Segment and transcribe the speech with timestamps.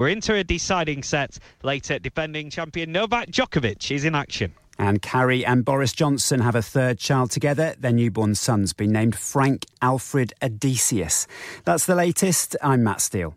[0.00, 1.98] We're into a deciding set later.
[1.98, 4.54] Defending champion Novak Djokovic is in action.
[4.78, 7.74] And Carrie and Boris Johnson have a third child together.
[7.78, 11.26] Their newborn son's been named Frank Alfred Odysseus.
[11.66, 12.56] That's the latest.
[12.62, 13.36] I'm Matt Steele.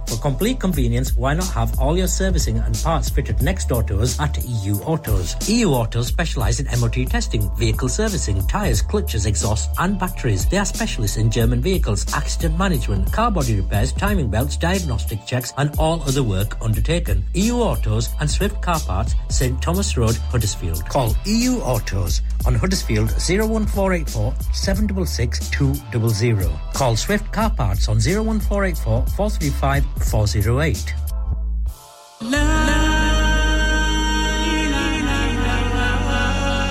[0.21, 4.19] complete convenience why not have all your servicing and parts fitted next door to us
[4.19, 9.99] at EU Autos EU Autos specialize in MOT testing, vehicle servicing, tyres, clutches, exhausts and
[9.99, 10.47] batteries.
[10.47, 15.53] They are specialists in German vehicles, accident management, car body repairs, timing belts, diagnostic checks
[15.57, 17.25] and all other work undertaken.
[17.33, 20.87] EU Autos and Swift Car Parts, St Thomas Road, Huddersfield.
[20.87, 26.49] Call EU Autos on Huddersfield 01484 766 200.
[26.73, 30.95] Call Swift Car Parts on 01484 435 408.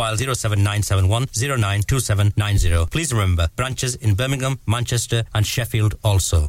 [0.00, 2.86] mobile 07971 092790.
[2.90, 6.48] Please remember, branches in Birmingham, Manchester, and Sheffield also.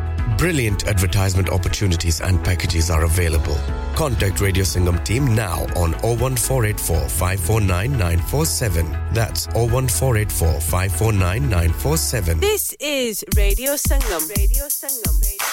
[0.41, 3.55] Brilliant advertisement opportunities and packages are available.
[3.93, 8.97] Contact Radio Singham team now on 01484 549 947.
[9.13, 12.39] That's 01484 549 947.
[12.39, 14.27] This is Radio Sangam.
[14.35, 15.21] Radio Sangam.
[15.21, 15.50] Radio.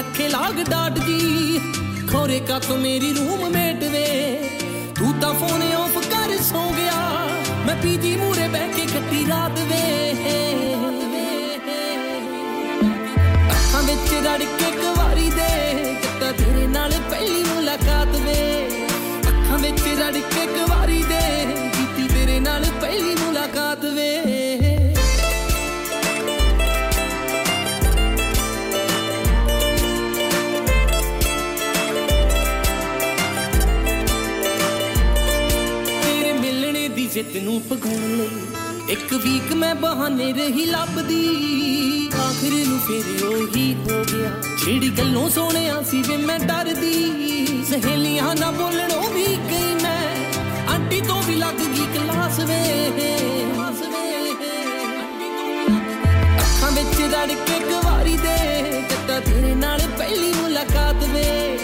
[0.00, 1.58] रखे लाग dot जी
[2.10, 4.06] खोरे का तो मेरी room met वे
[4.98, 7.00] तू तो phone of कर सो गया
[7.66, 9.82] मैं पीजी मूरे बह के कट्टी रात वे
[13.56, 15.50] अखा बिच रड़ के कवारी दे
[16.04, 18.40] किता तेरे नाल पहली मुलाकात वे
[19.32, 21.24] अखा बिच रड़ के कवारी दे
[21.76, 23.79] ਕੀਤੀ ਤੇਰੇ ਨਾਲ ਪਹਿਲੀ ਮੁਲਾਕਾਤ
[37.22, 38.28] ਜਿੱਤ ਨੂੰ ਪਗਾਉਣ ਲਈ।
[38.88, 41.26] ਇੱਕ ਵੀਕ ਮੈਂ ਬਹਾਨੇ ਰਹੀ ਲੱਭਦੀ।
[42.14, 44.30] ਆਖਰ ਨੂੰ ਫੇਰ ਉਹੀ ਹੋ ਗਿਆ।
[44.66, 50.32] ਜਿਹੜੀ ਗੱਲੋਂ ਸੋਹਣਿਆ ਸੀ ਵੇ ਮੈਂ ਡਰਦੀ। ਸਹੇਲੀਆਂ ਨਾ ਬੋਲਣੋਂ ਵੀ ਗਈ ਮੈਂ।
[50.70, 52.88] ਆਂਟੀ ਤੋਂ ਵੀ ਲੱਗ ਗਈ ਕਲਾਸ ਵੇ।
[56.36, 61.58] ਅੱਖਾਂ ਵਿੱਚ ਰੜ ਕੇ ਗਵਾਰੀ ਦੇ। ਕਿਤਾ ਤੇਰੇ ਨਾਲ ਪਹਿਲੀ ਮੁਲਾਕਾਤ ਵੇ।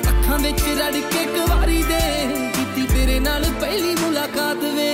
[0.00, 2.02] ਅੱਖਾਂ ਵਿੱਚ ਰੜ ਕੇ ਗਵਾਰੀ ਦੇ।
[2.36, 2.51] ਕੀਤੀ
[3.12, 4.90] ਤੇਰੇ ਨਾਲ ਪਹਿਲੀ ਮੁਲਾਕਾਤ ਵੇ।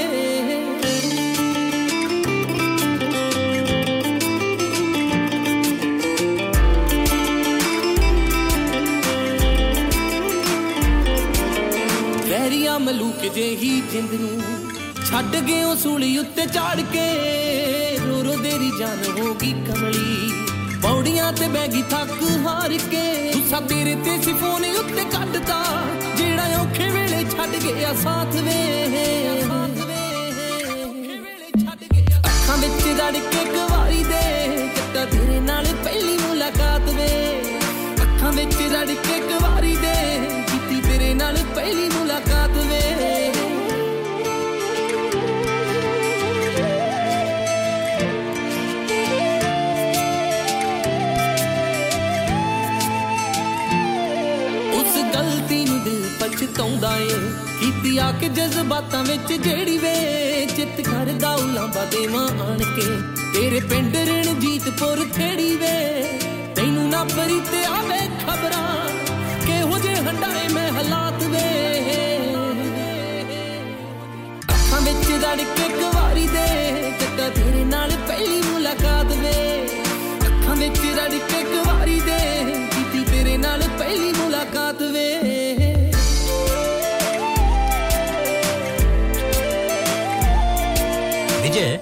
[12.29, 14.43] ਵੈਰੀਆ ਮਲੂਕ ਜਿਹੀ ਜਿੰਦ ਨੂੰ
[15.11, 17.07] ਛੱਡ ਗਏ ਉਹ ਸੂਲੀ ਉੱਤੇ ਚੜ ਕੇ।
[17.99, 20.33] ਰੋ ਰੋ ਦੇਰੀ ਜਾਨ ਹੋ ਗਈ ਕਮਲੀ।
[20.83, 25.77] ਪੌੜੀਆਂ ਤੇ ਬਹਿ ਗਈ ਥੱਕ ਹਾਰ ਕੇ। ਗੁੱਸਾ ਤੇਰੇ ਤੇ ਸੀ ਫੋਨ ਉੱਤੇ ਕੱਢਤਾ। ਜਿਹੜਾ
[25.79, 26.08] ਔਖੇ ਵੇਲੇ
[27.39, 28.55] ਛੱਡ ਗਿਆ ਸਾਥ ਵੇ।
[32.19, 34.23] ਅੱਖਾਂ ਵਿੱਚ ਰੜ ਕੇ ਗਵਾਰੀ ਦੇ
[34.75, 37.09] ਕਿਤਾ ਤੇਰੇ ਨਾਲ ਪਹਿਲੀ ਮੁਲਾਕਾਤ ਵੇ।
[38.03, 39.95] ਅੱਖਾਂ ਵਿੱਚ ਰੜ ਕੇ ਗਵਾਰੀ ਦੇ
[40.51, 42.18] ਕੀਤੀ ਤੇਰੇ ਨਾਲ ਪਹਿਲੀ ਮੁਲਾਕਾਤ
[56.29, 57.09] ਪਛਤਾਉਂਦਾ ਏ।
[57.61, 59.95] ਕੀਤੀ ਆ ਕੇ ਜਜ਼ਬਾਤਾਂ ਵਿੱਚ ਜਿਹੜੀ ਵੇ।
[60.57, 66.05] ਚਿੱਤ ਕਰਦਾ ਉਲਾਂਬਾ ਦੇਵਾਂ ਆਣ ਕੇ ਤੇਰੇ ਪਿੰਡ ਰਣਜੀਤਪੁਰ ਖੇੜੀ ਵੇ?
[66.55, 68.89] ਤੈਨੂੰ ਨਾ ਪਰੀ ਤੇ ਆਵੇ ਖਬਰਾਂ।
[69.47, 71.55] ਕਿਹੋ ਜੇ ਹੰਡਾਏ ਮੈਂ ਹਾਲਾਤ ਵੇ।
[74.51, 79.69] ਅੱਖਾਂ ਵਿੱਚ ਰੜ ਕੇ ਗਵਾਰੀ ਦੇ। ਕਿਤਾ ਤੇਰੇ ਨਾਲ ਪਹਿਲੀ ਮੁਲਾਕਾਤ ਵੇ।
[80.27, 82.19] ਅੱਖਾਂ ਵਿੱਚ ਰੜ ਕੇ ਗਵਾਰੀ ਦੇ।
[82.55, 84.78] ਕੀਤੀ ਤੇਰੇ ਨਾਲ ਪਹਿਲੀ ਮੁਲਾਕਾਤ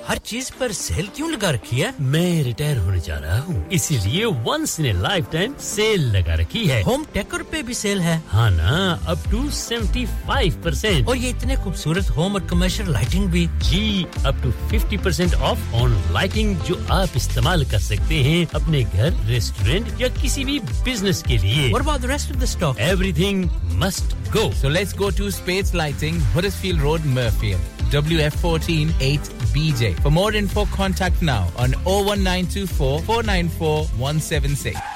[0.08, 1.92] हर चीज़ पर सेल क्यों लगा रखी है?
[2.00, 6.80] मैं रिटायर होने जा रहा हूँ। इसीलिए once in life time sale लगा रखी है।
[6.82, 11.30] होम टेकर पे भी सेल है। हाँ ना up to seventy five percent और ये
[11.30, 16.56] इतने खूबसूरत होम और कमर्शियल लाइटिंग भी। जी up to fifty percent off on lighting
[16.68, 21.70] जो आप इस्तेमाल कर सकते हैं अपने घर रेस्टोरेंट या किसी भी बिज़नेस के लिए।
[21.72, 23.44] और बाद rest of the stock everything
[23.84, 27.75] must go so let's go to Space Lighting Huddersfield Road, Murfield.
[27.90, 30.00] WF14 8BJ.
[30.02, 34.95] For more info, contact now on 01924 494 176.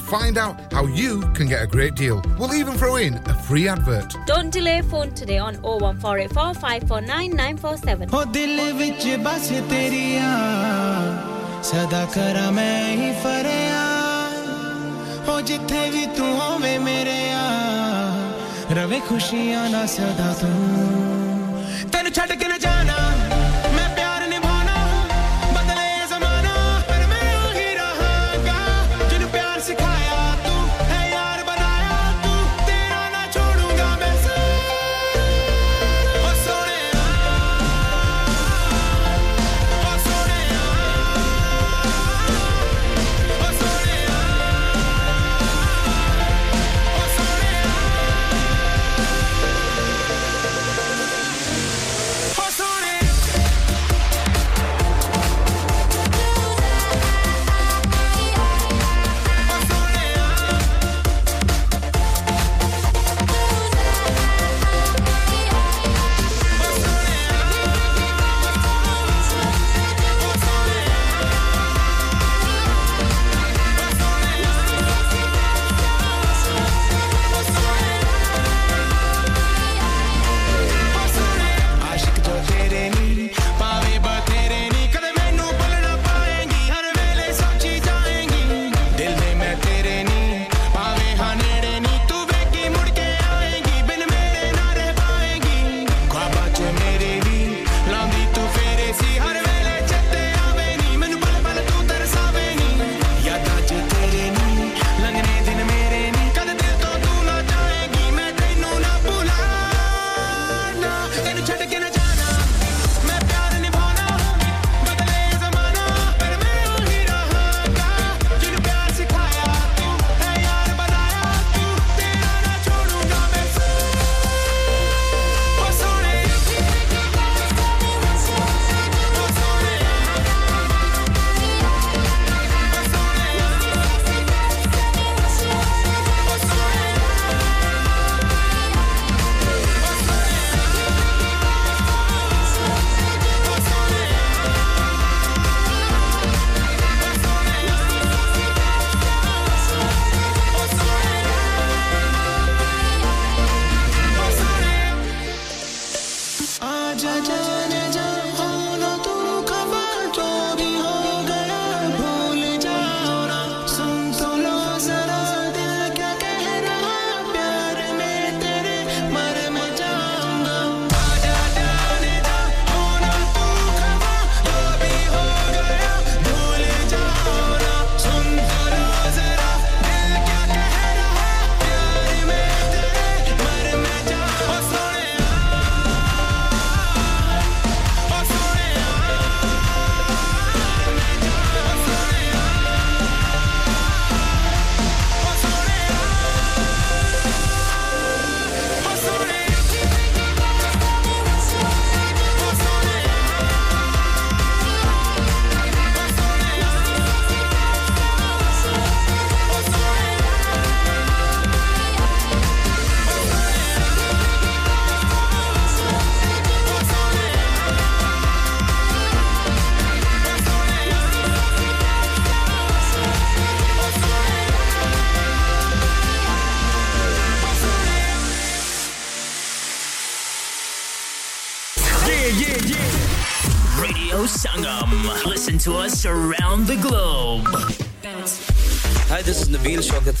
[0.00, 2.22] find out how you can get a great deal.
[2.38, 4.14] We'll even throw in a free advert.
[4.26, 8.08] Don't delay phone today on 01484 549 947.
[8.12, 10.32] ਹੋ ਦਿਲ ਵਿੱਚ ਬਸ ਤੇਰੀਆਂ
[11.62, 13.84] ਸਦਾ ਕਰਾਂ ਮੈਂ ਹੀ ਫਰਿਆ
[15.28, 17.46] ਹੋ ਜਿੱਥੇ ਵੀ ਤੂੰ ਹੋਵੇਂ ਮੇਰੇ ਆ
[18.76, 22.79] ਰਵੇ ਖੁਸ਼ੀਆਂ ਨਾ ਸਦਾ ਤੂੰ ਤੈਨੂੰ ਛੱਡ ਕੇ ਨਾ ਜਾਣਾ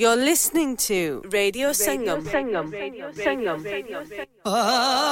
[0.00, 2.24] You're listening to Radio Sangam.
[2.24, 2.72] Radio Sangam.
[2.72, 3.62] Radio Sangam.
[3.62, 3.64] Radio Sangam.
[3.64, 5.09] Radio Sangam.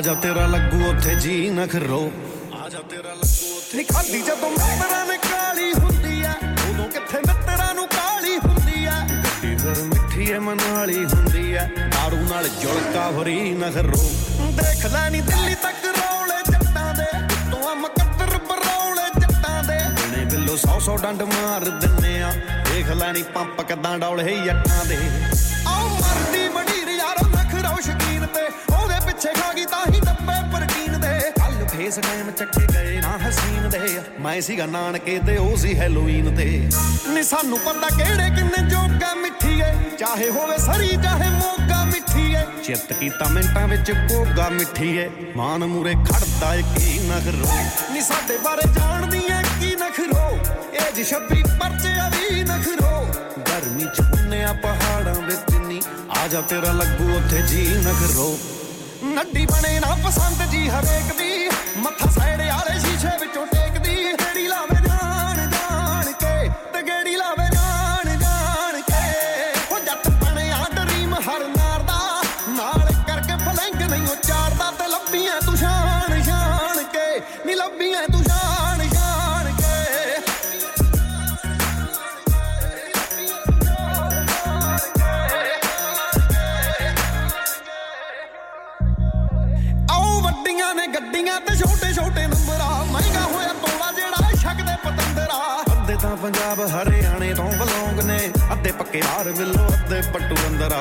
[0.00, 1.98] ਆ ਜਾ ਤੇਰਾ ਲੱਗੂ ਉੱਥੇ ਜੀ ਨਾ ਖਰੋ
[2.56, 6.32] ਆ ਜਾ ਤੇਰਾ ਲੱਗੂ ਉੱਥੇ ਨਿਖਾਲੀ ਜਦੋਂ ਮਿੱਤਰਾਂ ਨੇ ਕਾਲੀ ਹੁੰਦੀ ਆ
[6.70, 8.94] ਉਦੋਂ ਕਿੱਥੇ ਮਿੱਤਰਾਂ ਨੂੰ ਕਾਲੀ ਹੁੰਦੀ ਆ?
[9.10, 14.00] ਗੱਡੀ ਫਿਰ ਮਿੱਠੀ ਐ ਮਨਾਲੀ ਹੁੰਦੀ ਆ। ਦਾਰੂ ਨਾਲ ਜੁਲਕਾ ਫਰੀ ਨਾ ਖਰੋ
[14.56, 17.06] ਦੇਖ ਲੈ ਨੀ ਦਿੱਲੀ ਤੱਕ ਰੋਲੇ ਜੱਟਾਂ ਦੇ
[17.50, 19.78] ਤੋਂ ਮਕੱਦਰ ਬਰੋਲੇ ਜੱਟਾਂ ਦੇ।
[20.16, 22.32] ਨੇ ਬਿੱਲੋ 100 100 ਡੰਡ ਮਾਰ ਦਿੰਨੇ ਆ।
[22.72, 24.98] ਦੇਖ ਲੈ ਨੀ ਪੰਪ ਕਿਦਾਂ ਡੌਲੇ ਜੱਟਾਂ ਦੇ।
[31.89, 33.79] ਫੇਸ ਕਾਇਮ ਚੱਕੇ ਗਏ ਨਾ ਹਸੀਨ ਦੇ
[34.21, 36.45] ਮੈਂ ਸੀਗਾ ਨਾਨਕੇ ਤੇ ਉਹ ਸੀ ਹੈਲੋਵੀਨ ਤੇ
[37.09, 43.27] ਨੀ ਸਾਨੂੰ ਪਤਾ ਕਿਹੜੇ ਕਿੰਨੇ ਜੋਗਾ ਮਿੱਠੀਏ ਚਾਹੇ ਹੋਵੇ ਸਰੀ ਚਾਹੇ ਮੋਗਾ ਮਿੱਠੀਏ ਚਿੱਤ ਕੀਤਾ
[43.29, 47.53] ਮਿੰਟਾਂ ਵਿੱਚ ਕੋਗਾ ਮਿੱਠੀਏ ਮਾਨ ਮੂਰੇ ਖੜਦਾ ਏ ਕੀ ਨਖਰੋ
[47.93, 50.29] ਨੀ ਸਾਡੇ ਬਾਰੇ ਜਾਣਦੀ ਏ ਕੀ ਨਖਰੋ
[50.73, 53.05] ਇਹ ਜੀ ਛੱਬੀ ਪਰਚੇ ਵੀ ਨਖਰੋ
[53.49, 55.81] ਗਰਮੀ ਚ ਹੁੰਨਿਆ ਪਹਾੜਾਂ ਵਿੱਚ ਨੀ
[56.17, 58.37] ਆ ਜਾ ਤੇਰਾ ਲੱਗੂ ਉੱਥੇ ਜੀ ਨਖਰੋ
[59.05, 61.28] ਨੱਡੀ ਬਣੇ ਨਾ ਪਸੰਦ ਜੀ ਹਰੇਕ ਦੀ
[61.82, 64.79] ਮੱਥਾ ਸਾਈਡ ਵਾਲੇ ਸ਼ੀਸ਼ੇ ਵਿੱਚੋਂ ਟੇਕਦੀ ਗੇੜੀ ਲਾਵੇ।
[96.50, 98.18] ਪੰਜਾਬ ਹਰਿਆਣੇ ਤੋਂ ਬਲੌਂਗ ਨੇ
[98.52, 100.78] ਅੱਧੇ ਪੱਕੇ ਹਾਰ ਵਿੱਲੋ, ਅੱਧੇ ਪੱਟੂ ਅੰਦਰਾ।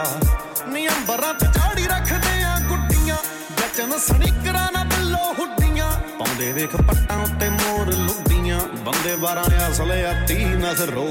[0.68, 3.16] ਨੀ ਅੰਬਰਾਂ ਤੇ ਚਾੜੀ ਰੱਖਦੇ ਆ ਗੁੱਡੀਆਂ,
[3.58, 10.14] ਜਚਨ ਸਨਿਕਰਾਂ ਨਾ ਬਿੱਲੋ ਹੁੱਡੀਆਂ। ਪਾਉਂਦੇ ਵੇਖ ਪੱਟਾਂ ਉੱਤੇ ਮੋਰ ਲੁੱਡੀਆਂ, ਬੰਦੇ 12 ਅਸਲੇ ਆ
[10.26, 11.06] 30 ਨਜ਼ਰੋ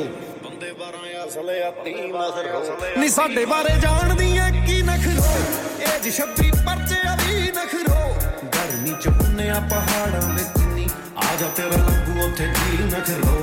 [0.44, 5.26] ਬੰਦੇ 12 ਅਸਲੇ ਆ 30 ਨਜ਼ਰੋ ਨੀ ਸਾਡੇ ਬਾਰੇ ਜਾਣਦੀ ਐ ਕੀ ਨਖਰੋ
[5.80, 8.00] ਇਹ ਜੀ ਛੱਬੀ ਪਰਚੇ ਵੀ ਨਖਰੋ
[8.56, 13.42] ਗਰਮੀ ਚ ਹੁੰਨਿਆ ਪਹਾੜਾਂ ਵਿੱਚ ਨੀ। ਆ ਜਾ ਤੇਰਾ ਲੱਗੂ ਉੱਥੇ ਜੀ ਨਖਰੋ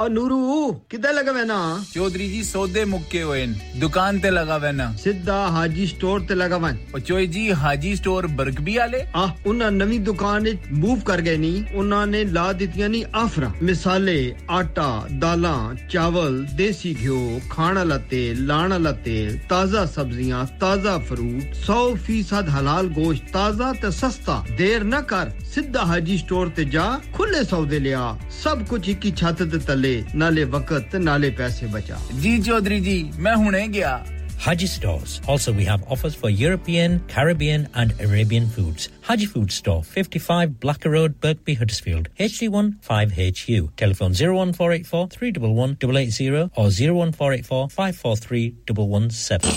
[0.00, 1.56] और नूरू किधर लगा वेना
[1.92, 3.46] चौधरी जी सौदे मुक्के हुए
[3.80, 8.26] दुकान ते लगा वैना सीधा हाजी स्टोर ते लगा वन और चोई जी हाजी स्टोर
[8.38, 13.52] बर्गबी आले आ उन्हें नवी दुकान मूव कर गए नी। उन्होंने ला दितिया नी आफरा।
[13.62, 14.16] मिसाले
[14.50, 14.88] आटा
[15.20, 15.52] दाला
[15.86, 17.20] चावल देसी घ्यो
[17.52, 24.38] खाना आला तेल लाने ताज़ा सब्ज़ियाँ ताज़ा फ्रूट सौ फ़ीसद हलाल गोश्त ताज़ा ते सस्ता।
[24.56, 28.02] देर न कर सीधा हाजी स्टोर ते जा खुले सौदे लिया।
[28.34, 32.37] सब कुछ एक ही छत तले। ਤੇ ਤਲੇ ਨਾਲੇ ਵਕਤ ਤੇ ਨਾਲੇ ਪੈਸੇ ਬਚਾ ਜੀ
[32.41, 34.03] ਚੌਧਰੀ ਜੀ ਮੈਂ ਹੁਣੇ ਗਿਆ
[34.45, 35.11] Haji Stores.
[35.33, 38.87] Also, we have offers for European, Caribbean, and Arabian foods.
[39.09, 43.61] Haji Food Store, 55 Blacker Road, Birkby, Huddersfield, HD1 5HU.
[43.83, 49.55] Telephone 01484 311 880 or 01484 543 117.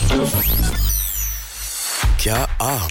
[2.23, 2.91] क्या आप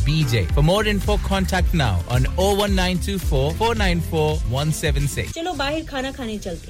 [0.00, 0.52] 8BJ.
[0.54, 5.32] For more info, contact now on 01924 494 176.
[5.34, 6.69] चलो बाहर खाना खाने चलते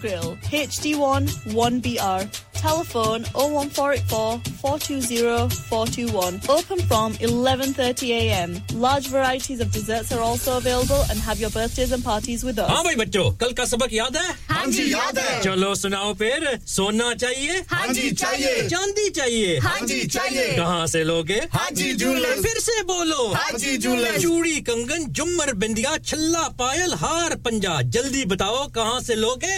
[0.00, 0.36] grill.
[0.50, 6.39] HD1 1BR Telephone 01484 420 421.
[6.49, 8.53] Open from 11.30am.
[8.85, 12.69] Large varieties of desserts are also available and have your birthdays and parties with us.
[12.69, 16.47] हाँ भाई बच्चों कल का सबक याद है हाँ जी, याद है। चलो सुनाओ फिर
[16.75, 22.41] सोना चाहिए हाँ जी, चाहिए। चांदी चाहिए हाँ जी, चाहिए। कहाँ से लोगे हाजी जूलर्स।
[22.43, 28.67] फिर से बोलो हाजी जूलर्स। चूड़ी कंगन जुमर बिंदिया छल्ला पायल हार पंजा जल्दी बताओ
[28.79, 29.53] कहाँ से लोगे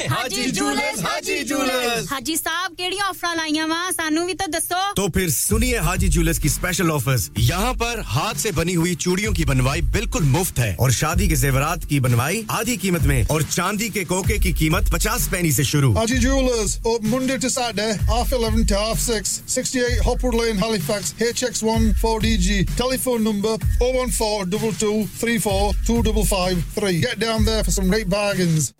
[2.11, 8.00] हाजी साहब ऑफ़र तो दसो तो फिर सुनिए हाजी ज्वेलर्स की स्पेशल ऑफर्स यहाँ पर
[8.06, 12.00] हाथ से बनी हुई चूड़ियों की बनवाई बिल्कुल मुफ़्त है और शादी के जेवरात की
[12.00, 16.18] बनवाई आधी कीमत में और चांदी के कोके की कीमत पचास पैनी से शुरू Haji
[16.18, 21.92] Jewelers, open Monday to Saturday, half 11 to half 6, 68 Hopwood Lane, Halifax, HX1
[22.02, 22.76] 4DG.
[22.76, 27.00] Telephone number 014 22 34 2553.
[27.00, 28.72] Get down there for some great bargains.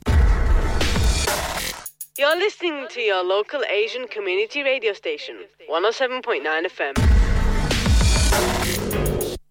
[2.18, 6.94] You're listening to your local Asian community radio station, 107.9 FM.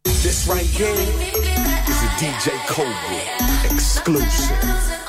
[0.04, 5.01] This right here is a DJ Cobra exclusive.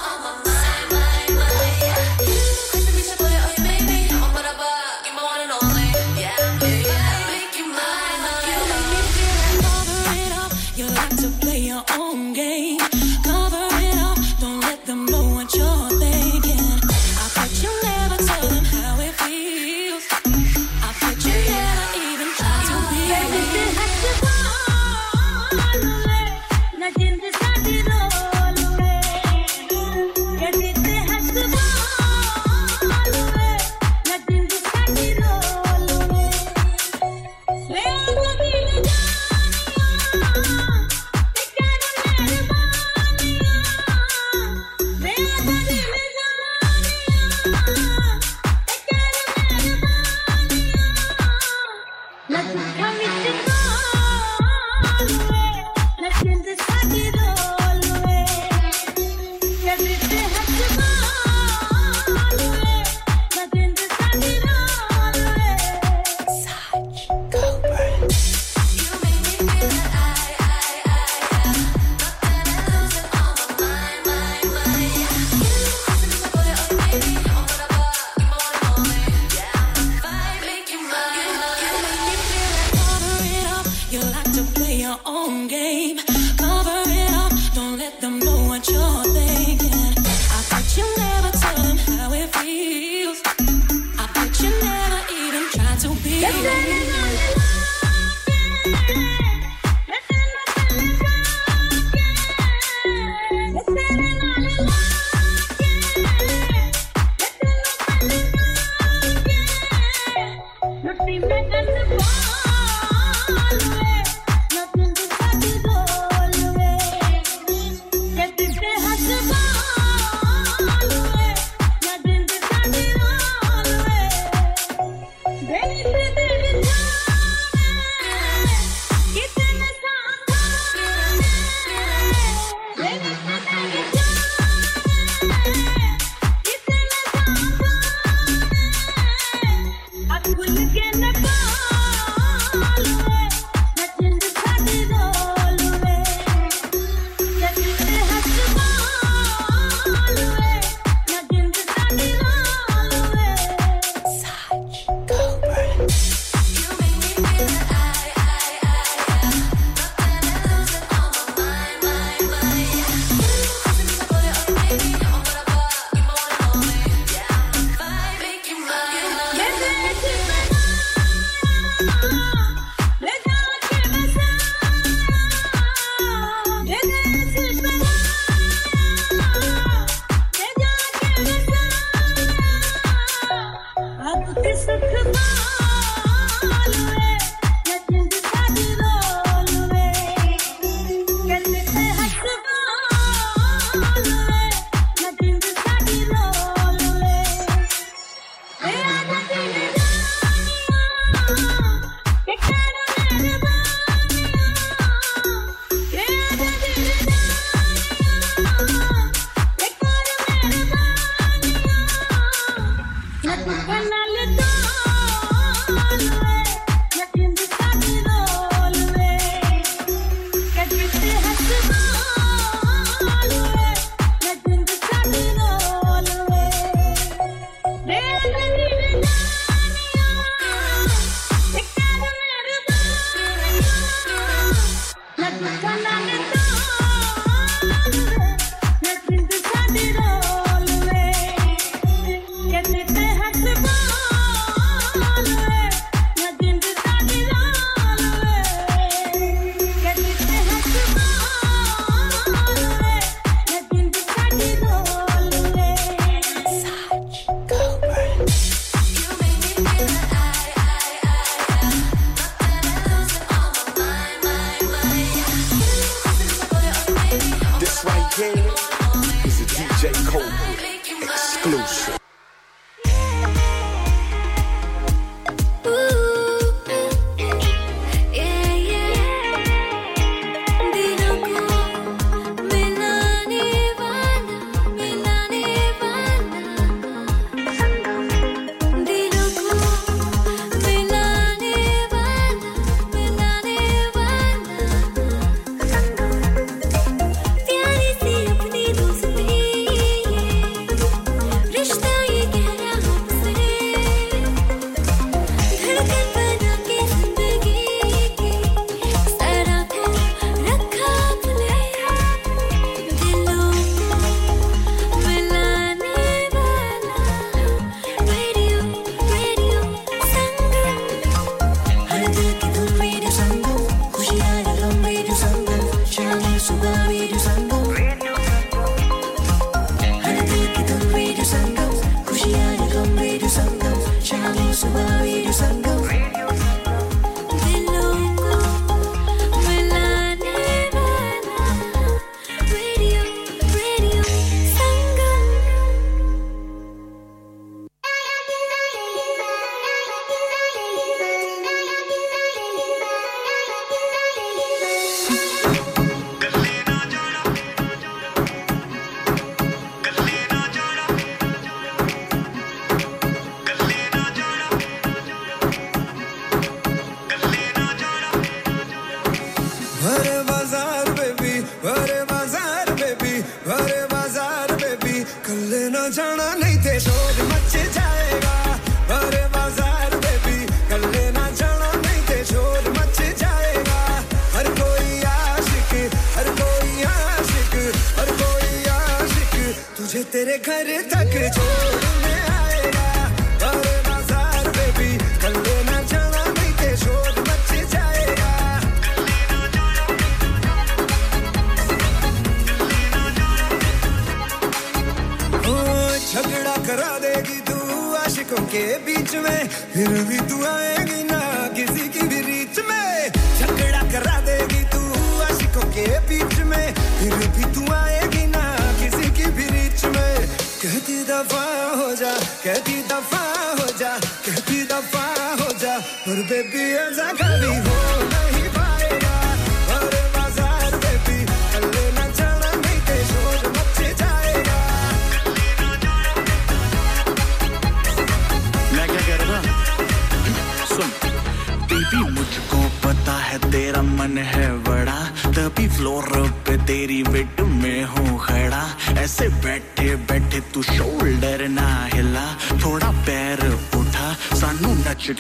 [96.23, 96.92] yes.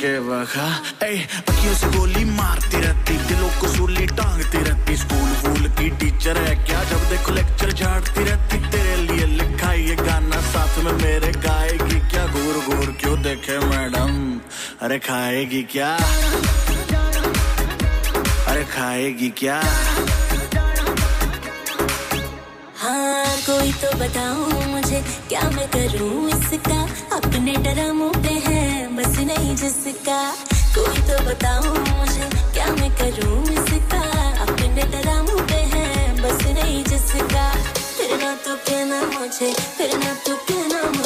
[0.01, 0.66] के वखा
[1.03, 6.55] अखियों से गोली मारती रहती, दिलों को सूली टांगती रहती, स्कूल वूल की टीचर है
[6.66, 6.82] क्या?
[6.90, 12.26] जब देखो लेक्चर झाड़ती रहती, तेरे लिए लिखा ये गाना, साथ में मेरे गाएगी क्या?
[12.26, 14.40] घूर घूर क्यों देखे मैडम?
[14.82, 15.93] अरे खाएगी क्या?
[18.51, 19.61] अरे खाएगी क्या?
[22.82, 26.80] हाँ कोई तो बताओ मुझे, क्या मैं करूँ इसका?
[27.16, 28.32] अपने डरा मुँह पे
[29.25, 30.33] नहीं जिसका।
[30.75, 34.01] कोई तो बताओ मुझे, क्या मैं करूँ इसका?
[34.43, 37.55] अपने तरह मुँह है, बस नहीं जिसका।
[37.97, 41.02] फिर ना तो कहना मुझे, फिर ना तो कहना मुझे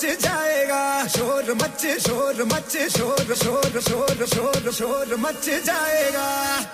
[0.00, 6.69] मच जाएगा। शोर मच शोर मच शोर शोर शोर शोर शोर मच जाएगा।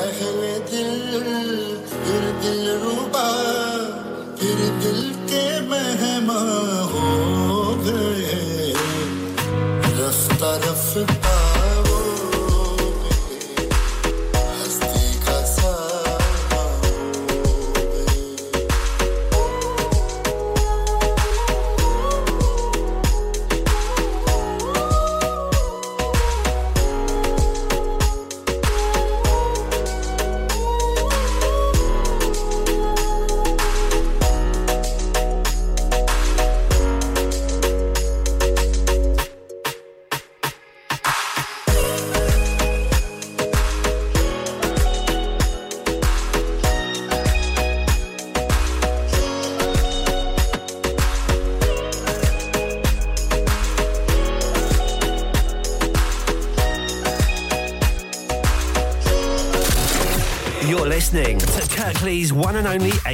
[0.00, 0.49] Dejen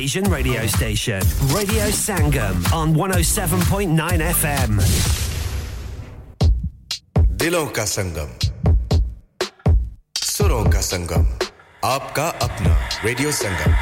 [0.06, 1.20] Asian radio station,
[1.52, 4.78] Radio Sangam, on 107.9 FM.
[7.42, 8.28] दिलों का संगम
[10.22, 11.26] सुरों का संगम
[11.84, 13.74] आपका अपना रेडियो संगम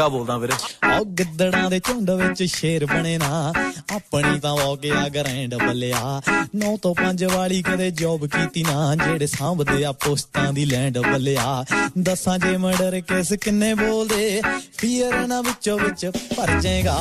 [0.00, 0.52] ਸਿੰਘਾ ਬੋਲਦਾ ਵੀਰੇ।
[0.84, 3.52] ਆਓ ਗਿੱਦੜਾਂ ਦੇ ਝੁੰਡ ਵਿੱਚ ਸ਼ੇਰ ਬਣੇ ਨਾ।
[3.94, 6.22] ਆਪਣੀ ਤਾਂ ਹੋ ਗਿਆ ਗ੍ਰੈਂਡ ਬੱਲਿਆ।
[6.56, 11.64] 9 ਤੋਂ 5 ਵਾਲੀ ਕਦੇ ਜੌਬ ਕੀਤੀ ਨਾ। ਜਿਹੜੇ ਸਾਂਭਦੇ ਆ ਪੋਸਟਾਂ ਦੀ ਲੈਂਡ ਬੱਲਿਆ।
[11.98, 14.42] ਦੱਸਾਂ ਜੇ ਮਰਡਰ ਕੇਸ ਕਿੰਨੇ ਬੋਲਦੇ।
[14.78, 16.96] ਫੀਅਰ ਨਾ ਵਿੱਚੋਂ ਵਿੱਚ ਭਰ ਜਾਏਗਾ।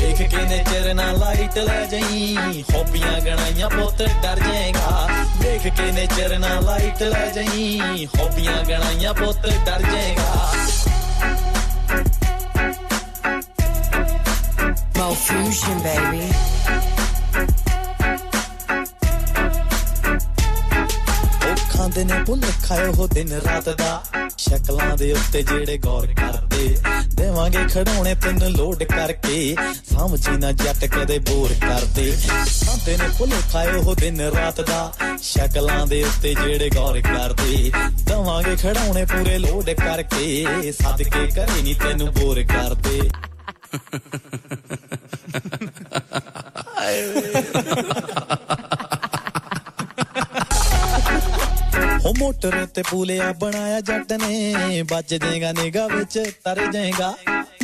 [0.00, 2.36] ਦੇਖ ਕੇ ਨੇਚਰ ਨਾ ਲਾਈਟ ਲੈ ਜਾਈ।
[2.74, 5.08] ਹੋਪੀਆਂ ਗਣਾਈਆਂ ਪੁੱਤ ਡਰ ਜਾਏਗਾ।
[5.42, 7.80] ਦੇਖ ਕੇ ਨੇਚਰ ਨਾ ਲਾਈਟ ਲੈ ਜਾਈ।
[8.18, 10.52] ਹੋਪੀਆਂ ਗਣਾਈਆਂ ਪੁੱਤ ਡਰ ਜਾਏਗਾ।
[15.28, 16.22] Fusion, baby.
[21.48, 24.02] ਉਹ ਖਾਂਦੇ ਨੇ ਭੁੱਲ ਖਾਏ ਉਹ ਦਿਨ ਰਾਤ ਦਾ।
[24.38, 26.78] ਸ਼ਕਲਾਂ ਦੇ ਉੱਤੇ ਜਿਹੜੇ ਗੌਰ ਕਰਦੇ।
[27.14, 29.56] ਦੇਵਾਂਗੇ ਖੜਾਉਣੇ ਤੈਨੂੰ ਲੋਡ ਕਰਕੇ।
[29.96, 32.16] ਸਮਝੀ ਨਾ ਜੱਟ ਕਦੇ ਬੋਰ ਕਰਦੇ।
[32.66, 37.72] ਖਾਂਦੇ ਨੇ ਭੁੱਲ ਖਾਏ ਉਹ ਦਿਨ ਰਾਤ ਦਾ। ਸ਼ਕਲਾਂ ਦੇ ਉੱਤੇ ਜਿਹੜੇ ਗੌਰ ਕਰਦੇ।
[38.04, 43.10] ਦੇਵਾਂਗੇ ਖੜਾਉਣੇ ਪੂਰੇ ਲੋਡ ਕਰਕੇ। ਸਦਕੇ ਕਰੇ ਨਹੀਂ ਤੈਨੂੰ ਬੋਰ ਕਰਦੇ।
[52.05, 57.13] ਹੋ ਮੋਟਰ ਤੇ ਪੂਲਿਆ ਬਣਾਇਆ ਜੱਟ ਨੇ ਵੱਜ ਜਾਏਗਾ ਨਿਗਾ ਵਿੱਚ ਤਰ ਜਾਏਗਾ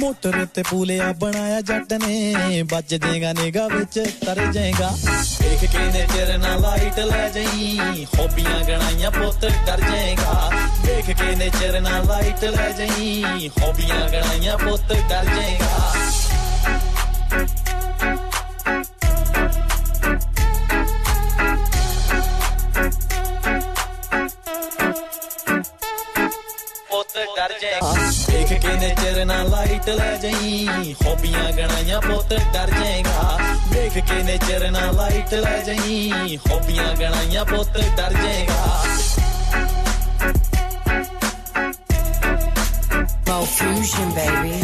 [0.03, 4.89] ਮੋਟਰ ਤੇ ਪੂਲਿਆ ਬਣਾਇਆ ਜੱਟ ਨੇ ਵੱਜ ਜਾਏਗਾ ਨਿਗਾ ਵਿੱਚ ਤਰ ਜਾਏਗਾ
[5.39, 10.49] ਦੇਖ ਕੇ ਨੇ ਤੇਰੇ ਨਾਲ ਲਾਈਟ ਲੈ ਜਾਈ ਹੋਪੀਆਂ ਗਣਾਈਆਂ ਪੁੱਤ ਡਰ ਜਾਏਗਾ
[10.85, 16.87] ਦੇਖ ਕੇ ਨੇ ਤੇਰੇ ਨਾਲ ਲਾਈਟ ਲੈ ਜਾਈ ਹੋਪੀਆਂ ਗਣਾਈਆਂ ਪੁੱਤ ਡਰ ਜਾਏਗਾ
[26.89, 28.32] ਪੁੱਤ ਡਰ ਜਾਏਗਾ
[28.83, 33.37] ਦੇਖ ਕੇ ਨੇਚਰ ਨਾਲ ਲਾਈਟ ਲੈ ਜਾਈ ਹੋਪੀਆਂ ਗਣਾਈਆਂ ਪੁੱਤ ਡਰ ਜਾਏਗਾ
[33.71, 38.67] ਦੇਖ ਕੇ ਨੇਚਰ ਨਾਲ ਲਾਈਟ ਲੈ ਜਾਈ ਹੋਪੀਆਂ ਗਣਾਈਆਂ ਪੁੱਤ ਡਰ ਜਾਏਗਾ
[43.29, 44.55] Mo Fusion, baby.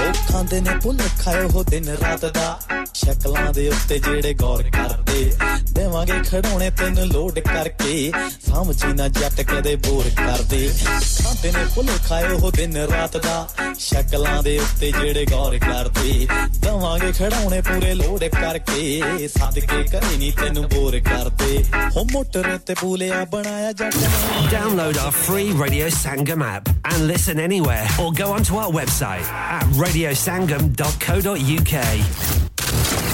[0.00, 2.58] ਉਹ ਖਾਂਦੇ ਨੇ ਭੁੱਲ ਖਾਏ ਉਹ ਦਿਨ ਰਾਤ ਦਾ
[2.98, 5.30] ਸ਼ਕਲਾਂ ਦੇ ਉੱਤੇ ਜਿਹੜੇ ਗੌਰ ਕਰਦੇ
[5.72, 8.10] ਦੇਵਾਂਗੇ ਖੜਾਉਣੇ ਤੈਨੂੰ ਲੋਡ ਕਰਕੇ
[8.46, 10.68] ਸਮਝੀ ਨਾ ਜੱਟ ਕਦੇ ਬੋਰ ਕਰਦੇ
[11.22, 13.46] ਖਾਂਦੇ ਨੇ ਭੁੱਲ ਖਾਏ ਉਹ ਦਿਨ ਰਾਤ ਦਾ
[13.78, 16.26] ਸ਼ਕਲਾਂ ਦੇ ਉੱਤੇ ਜਿਹੜੇ ਗੌਰ ਕਰਦੇ
[16.60, 18.82] ਦੇਵਾਂਗੇ ਖੜਾਉਣੇ ਪੂਰੇ ਲੋਡ ਕਰਕੇ
[19.28, 21.52] ਸਦਕੇ ਕਰੇ ਨਹੀਂ ਤੈਨੂੰ ਬੋਰ ਕਰਦੇ
[21.96, 24.06] ਹੋ ਮੋਟਰ ਤੇ ਪੂਲਿਆ ਬਣਾਇਆ ਜੱਟ ਨੇ
[24.54, 29.26] Download our free Radio Sangam app and listen anywhere or go onto our website
[29.56, 31.74] at radiosangam.co.uk.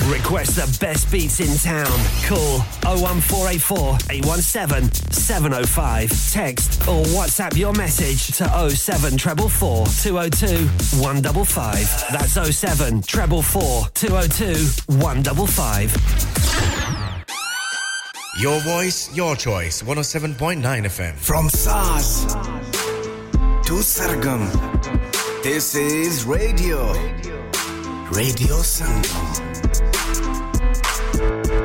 [0.08, 1.88] Request the best beats in town.
[2.28, 6.32] Call 01484 817 705.
[6.32, 10.68] Text or WhatsApp your message to 07444 202
[11.01, 12.06] 155.
[12.12, 15.95] That's 07 444 202 155.
[18.38, 19.82] Your voice, your choice.
[19.82, 21.16] 107.9 FM.
[21.16, 22.26] From SARS
[23.66, 24.51] to Sargam,
[25.41, 26.93] this is Radio.
[28.12, 29.55] Radio Sangam.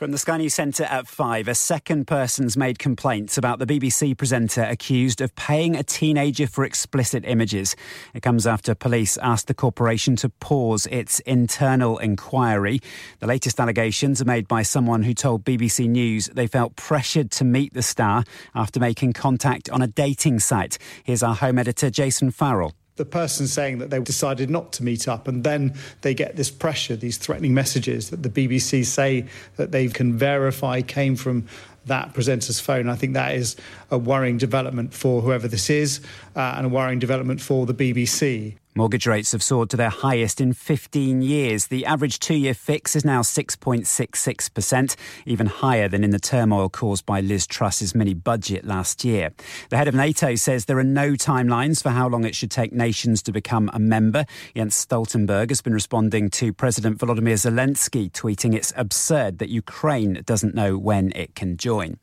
[0.00, 4.16] From the Sky News Centre at five, a second person's made complaints about the BBC
[4.16, 7.76] presenter accused of paying a teenager for explicit images.
[8.14, 12.80] It comes after police asked the corporation to pause its internal inquiry.
[13.18, 17.44] The latest allegations are made by someone who told BBC News they felt pressured to
[17.44, 18.24] meet the star
[18.54, 20.78] after making contact on a dating site.
[21.04, 22.72] Here's our home editor, Jason Farrell.
[23.00, 26.50] The person saying that they decided not to meet up, and then they get this
[26.50, 29.24] pressure, these threatening messages that the BBC say
[29.56, 31.48] that they can verify came from
[31.86, 32.90] that presenter's phone.
[32.90, 33.56] I think that is
[33.90, 36.02] a worrying development for whoever this is
[36.36, 38.59] uh, and a worrying development for the BBC.
[38.76, 41.66] Mortgage rates have soared to their highest in 15 years.
[41.66, 44.96] The average two year fix is now 6.66%,
[45.26, 49.32] even higher than in the turmoil caused by Liz Truss's mini budget last year.
[49.70, 52.72] The head of NATO says there are no timelines for how long it should take
[52.72, 54.24] nations to become a member.
[54.54, 60.54] Jens Stoltenberg has been responding to President Volodymyr Zelensky, tweeting it's absurd that Ukraine doesn't
[60.54, 61.98] know when it can join.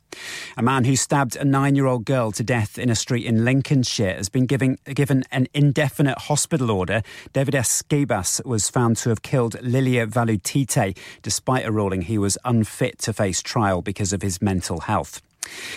[0.56, 3.44] A man who stabbed a nine year old girl to death in a street in
[3.44, 7.02] Lincolnshire has been giving, given an indefinite hospital order.
[7.32, 12.98] David Esquibas was found to have killed Lilia Valutite, despite a ruling he was unfit
[13.00, 15.20] to face trial because of his mental health.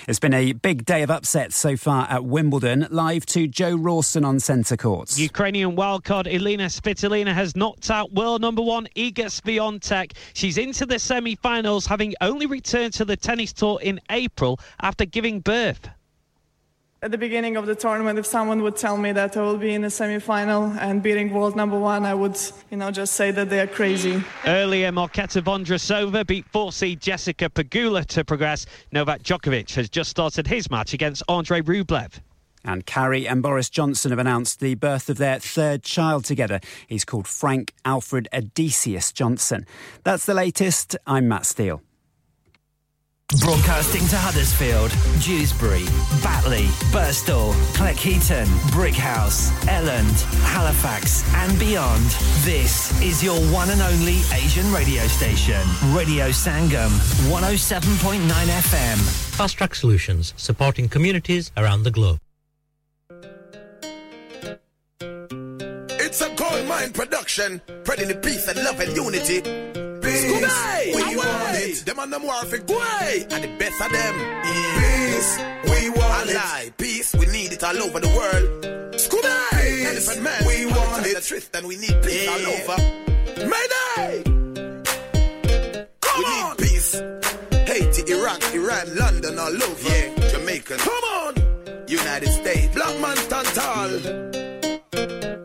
[0.07, 2.87] It's been a big day of upsets so far at Wimbledon.
[2.89, 5.17] Live to Joe Rawson on centre courts.
[5.19, 10.13] Ukrainian wildcard Elena Svitolina has knocked out world number one Iga Swiatek.
[10.33, 15.39] She's into the semi-finals, having only returned to the tennis tour in April after giving
[15.39, 15.89] birth.
[17.03, 19.73] At the beginning of the tournament, if someone would tell me that I will be
[19.73, 22.37] in the semi-final and beating world number one, I would,
[22.69, 24.23] you know, just say that they are crazy.
[24.45, 28.67] Earlier, Marketa Vondrasova beat four-seed Jessica Pegula to progress.
[28.91, 32.19] Novak Djokovic has just started his match against Andrei Rublev.
[32.63, 36.59] And Carrie and Boris Johnson have announced the birth of their third child together.
[36.85, 39.65] He's called Frank Alfred Odysseus Johnson.
[40.03, 40.95] That's the latest.
[41.07, 41.81] I'm Matt Steele.
[43.39, 45.85] Broadcasting to Huddersfield, Dewsbury,
[46.21, 52.03] Batley, Birstall, Cleckheaton, Brickhouse, Elland, Halifax, and beyond.
[52.43, 55.61] This is your one and only Asian radio station,
[55.93, 56.89] Radio Sangam,
[57.31, 58.97] 107.9 FM.
[59.37, 62.19] Fast Track Solutions, supporting communities around the globe.
[66.03, 69.90] It's a gold mine production, spreading the peace and love and unity.
[70.01, 70.23] Peace,
[70.95, 71.85] we want it.
[71.85, 74.15] Them and them war for way, and the best of them.
[74.43, 76.77] Peace, we want it.
[76.77, 78.63] Peace, we need it all over the world.
[78.95, 81.23] Scooby, Elephant Man, we want it.
[81.23, 82.77] Tristan, we need peace all over.
[83.37, 84.23] Mayday,
[86.01, 86.49] come we on.
[86.49, 86.93] need peace.
[87.67, 89.89] Haiti, Iraq, Iran, London, all over.
[89.89, 90.77] Yeah, Jamaican.
[90.77, 91.35] Come on.
[91.87, 93.89] United States, black man stand tall.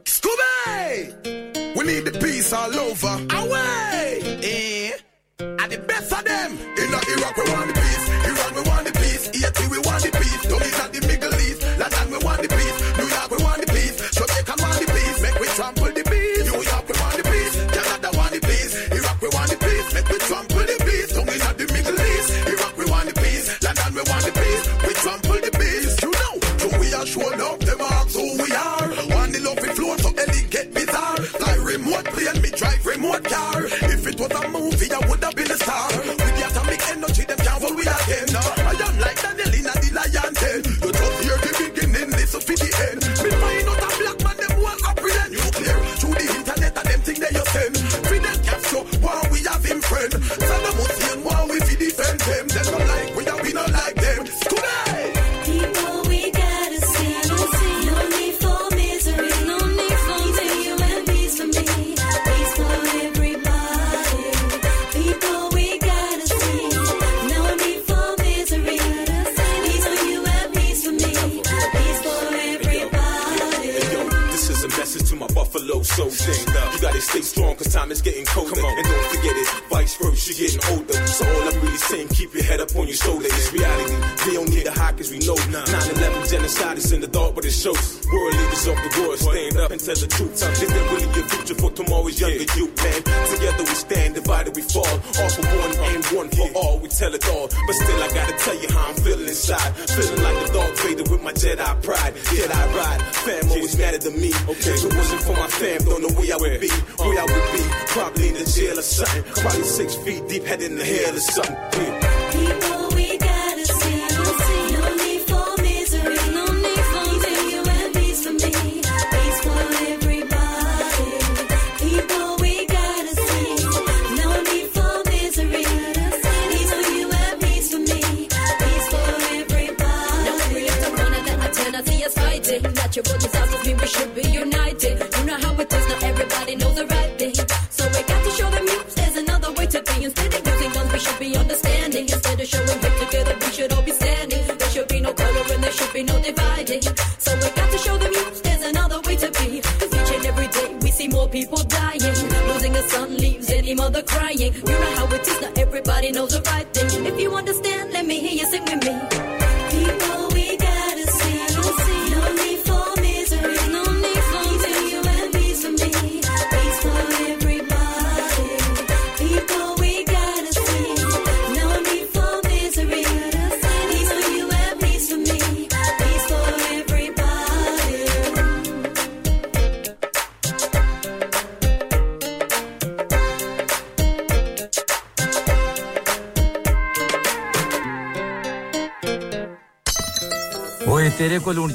[0.04, 1.76] Scooby!
[1.76, 3.26] We need the peace all over.
[3.30, 4.38] Away!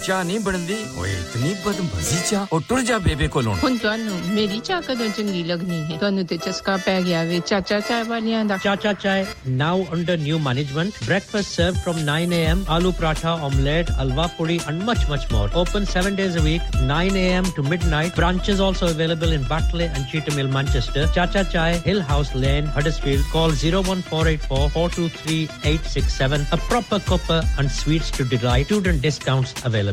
[0.00, 4.20] ਚਾਹ ਨਹੀਂ ਬਣਦੀ ਓਏ ਇਤਨੀ ਬਦਮਜ਼ੀ ਚਾਹ ਉਹ ਟੁਰ ਜਾ ਬੇਬੇ ਕੋਲ ਹੁਣ ਹੁਣ ਤੁਹਾਨੂੰ
[4.34, 8.44] ਮੇਰੀ ਚਾਹ ਕਦੋਂ ਚੰਗੀ ਲੱਗਣੀ ਹੈ ਤੁਹਾਨੂੰ ਤੇ ਚਸਕਾ ਪੈ ਗਿਆ ਵੇ ਚਾਚਾ ਚਾਹ ਵਾਲਿਆਂ
[8.44, 9.26] ਦਾ Chacha Chai,
[9.59, 10.96] now under new management.
[11.09, 12.62] Breakfast served from 9 a.m.
[12.76, 15.44] Aloo paratha, omelette, alwa puri, and much, much more.
[15.62, 17.44] Open seven days a week, 9 a.m.
[17.59, 18.16] to midnight.
[18.16, 21.07] Branches also available in Batley and Cheetham Hill, Manchester.
[21.18, 23.24] Chacha Chai, Hill House Lane, Huddersfield.
[23.36, 26.46] Call 01484 423 867.
[26.52, 28.66] A proper cuppa and sweets to delight.
[28.66, 29.89] Student discounts available.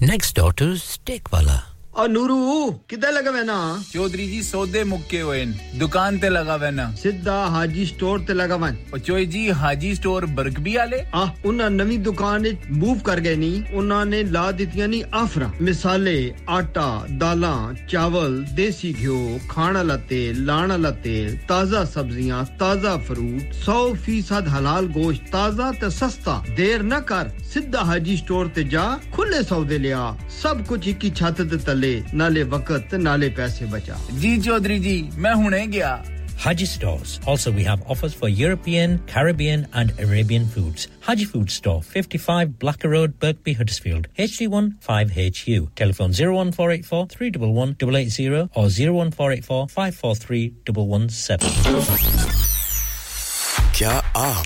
[0.00, 1.67] Next door to Steakwala.
[1.98, 3.54] और Nuru किधर लगा वैना
[3.92, 5.44] चौधरी जी सौदे मुक्के हुए।
[5.78, 10.26] दुकान ते लगा वैना सिद्धा हाजी स्टोर ते लगा वन और चोई जी हाजी स्टोर
[10.38, 15.50] बरगबी आले आ उन्हें नवी दुकान मूव कर गए नी। उन्होंने ला दितियाँ नी आफरा।
[15.60, 16.18] मिसाले
[16.48, 16.86] आटा
[17.18, 17.52] दाला
[17.90, 19.18] चावल देसी घ्यो
[19.50, 25.70] खाण वाला तेल लाण वाला तेल ताज़ा सब्ज़ियाँ ताज़ा फ्रूट सौ फ़ीसद हलाल गोश्त ताज़ा
[25.80, 30.06] ते सस्ता। देर न कर सिद्धा हाजी स्टोर ते जा खुले सौदे लिया।
[30.38, 34.97] सब कुछ एक ही छत तले नाले वक्त ते नाले पैसे बचा जी चौधरी जी
[35.17, 35.91] मैं हुने गया
[36.43, 37.19] Haji Stores.
[37.25, 40.87] Also, we have offers for European, Caribbean, and Arabian foods.
[41.01, 44.07] Haji Food Store, 55 Blacker Road, Birkby, Huddersfield.
[44.17, 45.69] HD1 5HU.
[45.75, 52.43] Telephone 01484 311 880 or 01484 543 117.
[53.77, 54.45] क्या आप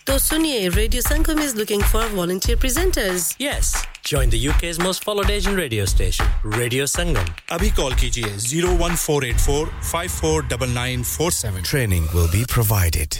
[0.06, 3.72] तो सुनिए Radio Sangam is looking for volunteer presenters Yes.
[4.08, 6.28] Join the UK's most followed Asian radio station,
[6.58, 7.30] Radio Sangam.
[7.56, 13.18] अभी call कीजिए 01484 549947 Training will be provided.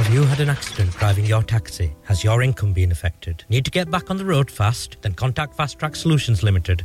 [0.00, 1.88] Have you had an accident driving your taxi?
[2.10, 3.44] Has your income been affected?
[3.54, 4.96] Need to get back on the road fast?
[5.02, 6.84] Then contact Fast Track Solutions Limited,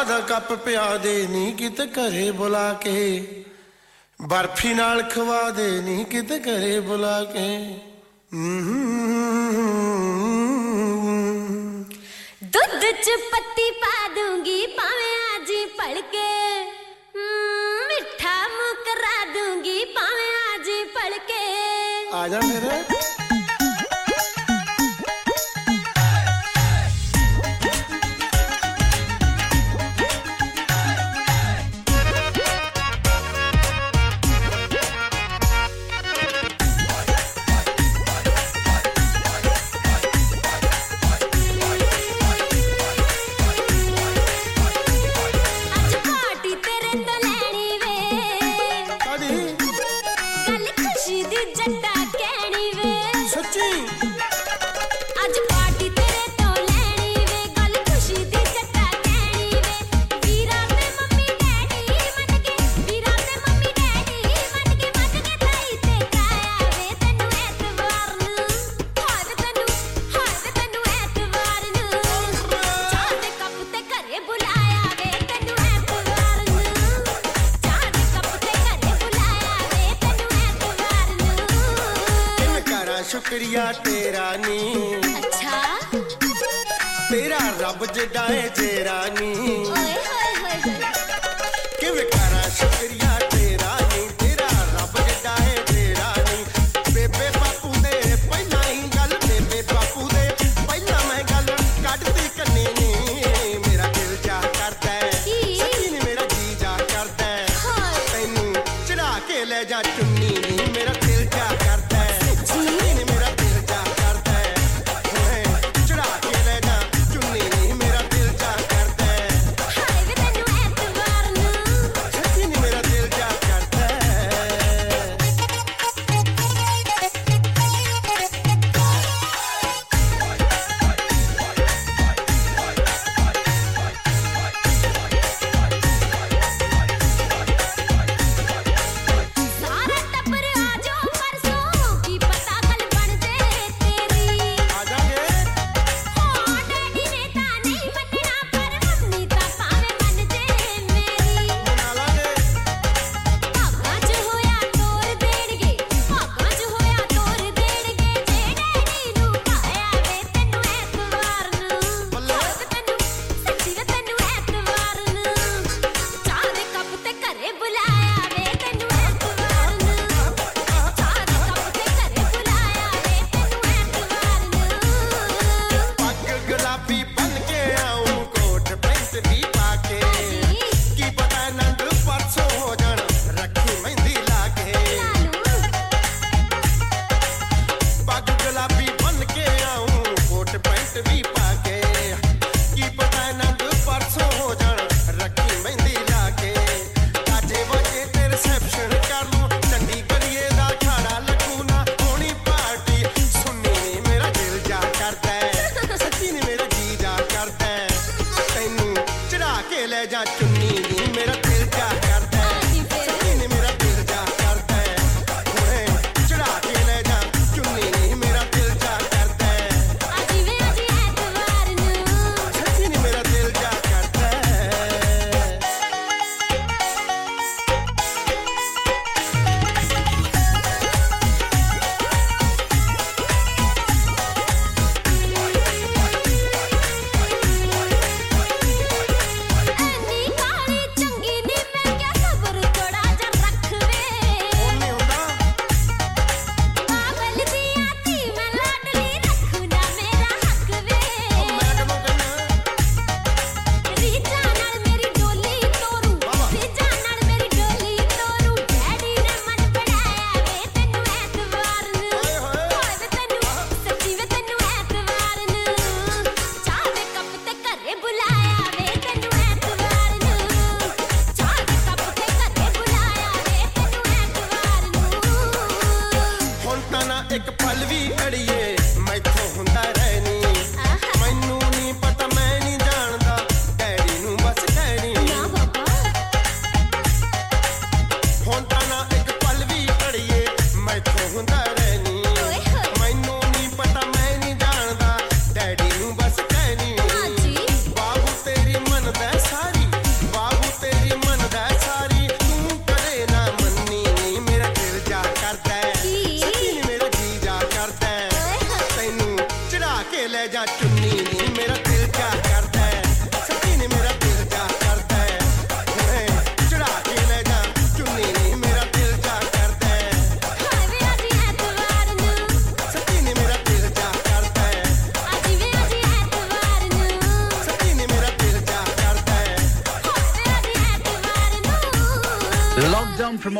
[0.00, 3.44] ਚਾਹ ਦਾ cup ਪਿਆ ਦੇ ਨਹੀਂ ਕਿਤੇ ਘਰੇ ਬੁਲਾ ਕੇ
[4.20, 7.48] ਬਰਫੀ ਨਾਲ ਖਵਾ ਦੇ ਨਹੀਂ ਕਿਤੇ ਘਰੇ ਬੁਲਾ ਕੇ
[8.34, 8.62] ਹੂੰ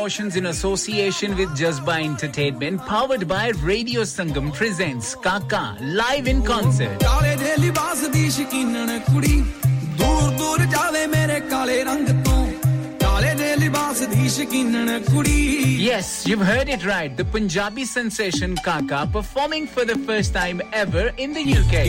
[0.01, 6.99] promotions in association with Jazba Entertainment, powered by Radio Sangam, presents Kaka live in concert.
[15.77, 17.15] Yes, you've heard it right.
[17.15, 21.85] The Punjabi sensation Kaka performing for the first time ever in the UK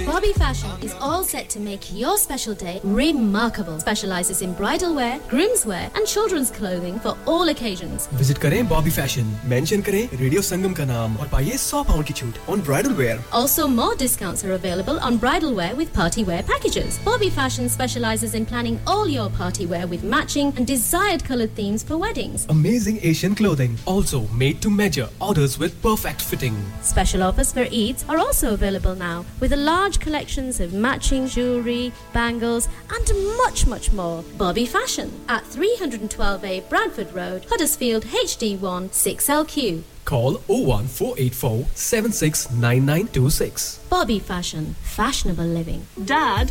[0.04, 3.80] Bobby Fashion is all set to make your special day remarkable.
[3.80, 8.08] Specializes in bridal wear, groom's wear, and children's clothing for all occasions.
[8.14, 12.14] Visit करें Bobby fashion mention करें radio संगम का नाम और पाइए 100 pound की
[12.14, 16.42] छूट on bridal wear Also, more discounts are available on bridal wear with party wear
[16.52, 17.00] packages.
[17.06, 21.88] Bobby Fashion specializes in planning all your party wear with matching and desired colored themes
[21.92, 22.46] for weddings.
[22.58, 26.60] Amazing Asian clothing, also made to measure, orders with perfect fitting.
[26.94, 31.91] Special offers for Eids are also available now with a large collections of matching jewelry,
[32.13, 34.23] bangles, and much, much more.
[34.39, 39.83] Bobby Fashion at 312A Bradford Road, Huddersfield HD1 6LQ.
[40.05, 43.79] Call 01484 769926.
[43.89, 45.87] Bobby Fashion, fashionable living.
[46.13, 46.51] Dad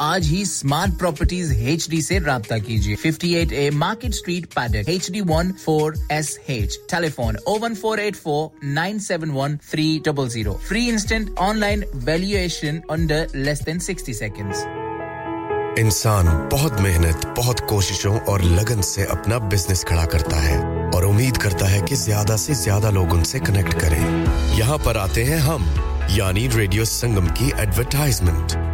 [0.00, 5.10] आज ही smart properties H D ऐसी रब्ता कीजिए। 58 A Market Street Paddock H
[5.10, 10.02] D one four S H telephone O one four eight four nine seven one three
[10.06, 14.52] double zero free instant online valuation under less than sixty second
[15.78, 20.58] इंसान बहुत मेहनत, बहुत कोशिशों और लगन से अपना business खड़ा करता है
[20.90, 25.24] और उम्मीद करता है कि ज़्यादा से ज़्यादा लोग उनसे कनेक्ट करें। यहाँ पर आते
[25.24, 25.64] हैं हम,
[26.10, 28.73] यानी रेडियो संगम की एडवर्टाइजमेंट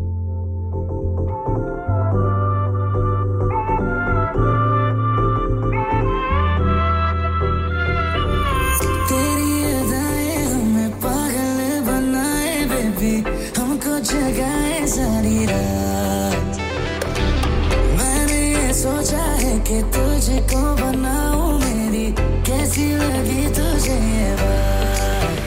[19.67, 22.05] कि तुझको बनाऊ मेरी
[22.47, 25.41] कैसी लगी तुझे ये बात?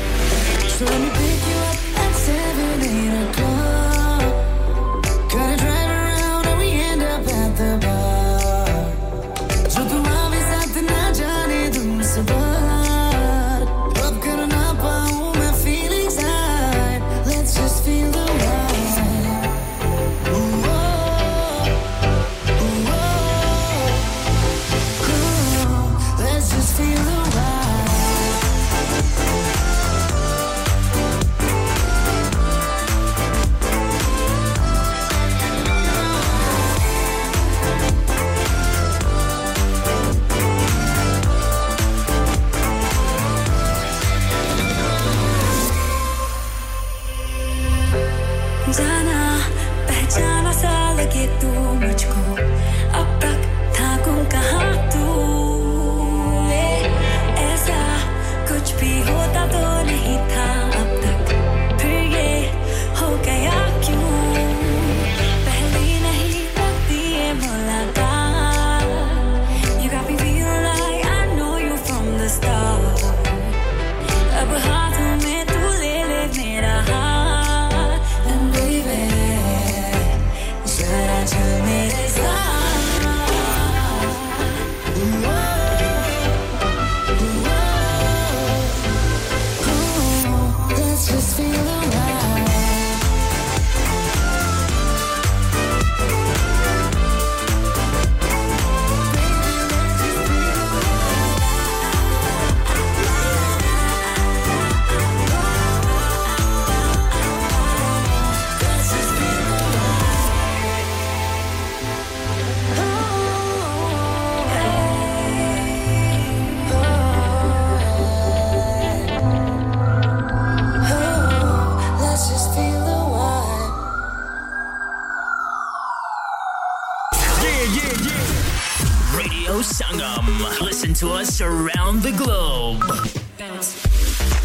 [131.34, 132.84] Listen to us around the globe.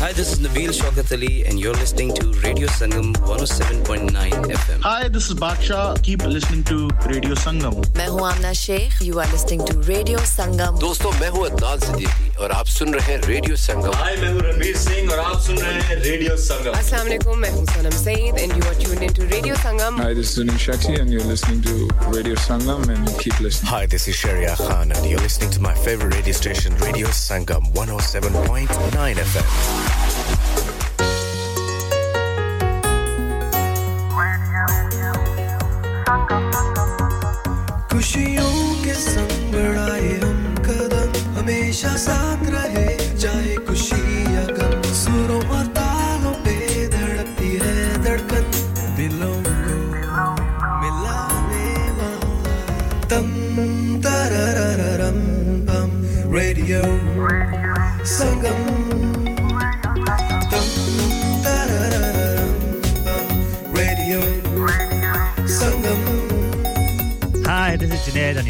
[0.00, 4.80] Hi, this is Nabil Shaukat Ali, and you're listening to Radio Sangam 107.9 FM.
[4.82, 6.02] Hi, this is Baksha.
[6.02, 7.76] Keep listening to Radio Sangam.
[7.96, 12.27] मैं हूँ Amna Sheikh you are listening to Radio Sangam दोस्तों मैं हूँ अदनान सिद्दीकी
[12.40, 15.58] और आप सुन रहे हैं रेडियो संगम हाय मैं हूँ रणवीर सिंह और आप सुन
[15.58, 19.28] रहे हैं रेडियो संगम अस्सलाम वालेकुम मैं हूँ Sanam Saeed and you are tuned into
[19.34, 21.74] Radio Sangam Hi, this is Sunil Shetty, and you're listening to
[22.16, 23.72] Radio Sangam, and keep listening.
[23.72, 27.70] Hi, this is Sharia Khan, and you're listening to my favorite radio station, Radio Sangam
[27.84, 29.97] 107.9 FM.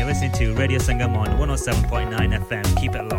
[0.09, 2.09] Listening to Radio Sangam on 107.9
[2.43, 2.77] FM.
[2.81, 3.18] Keep it locked.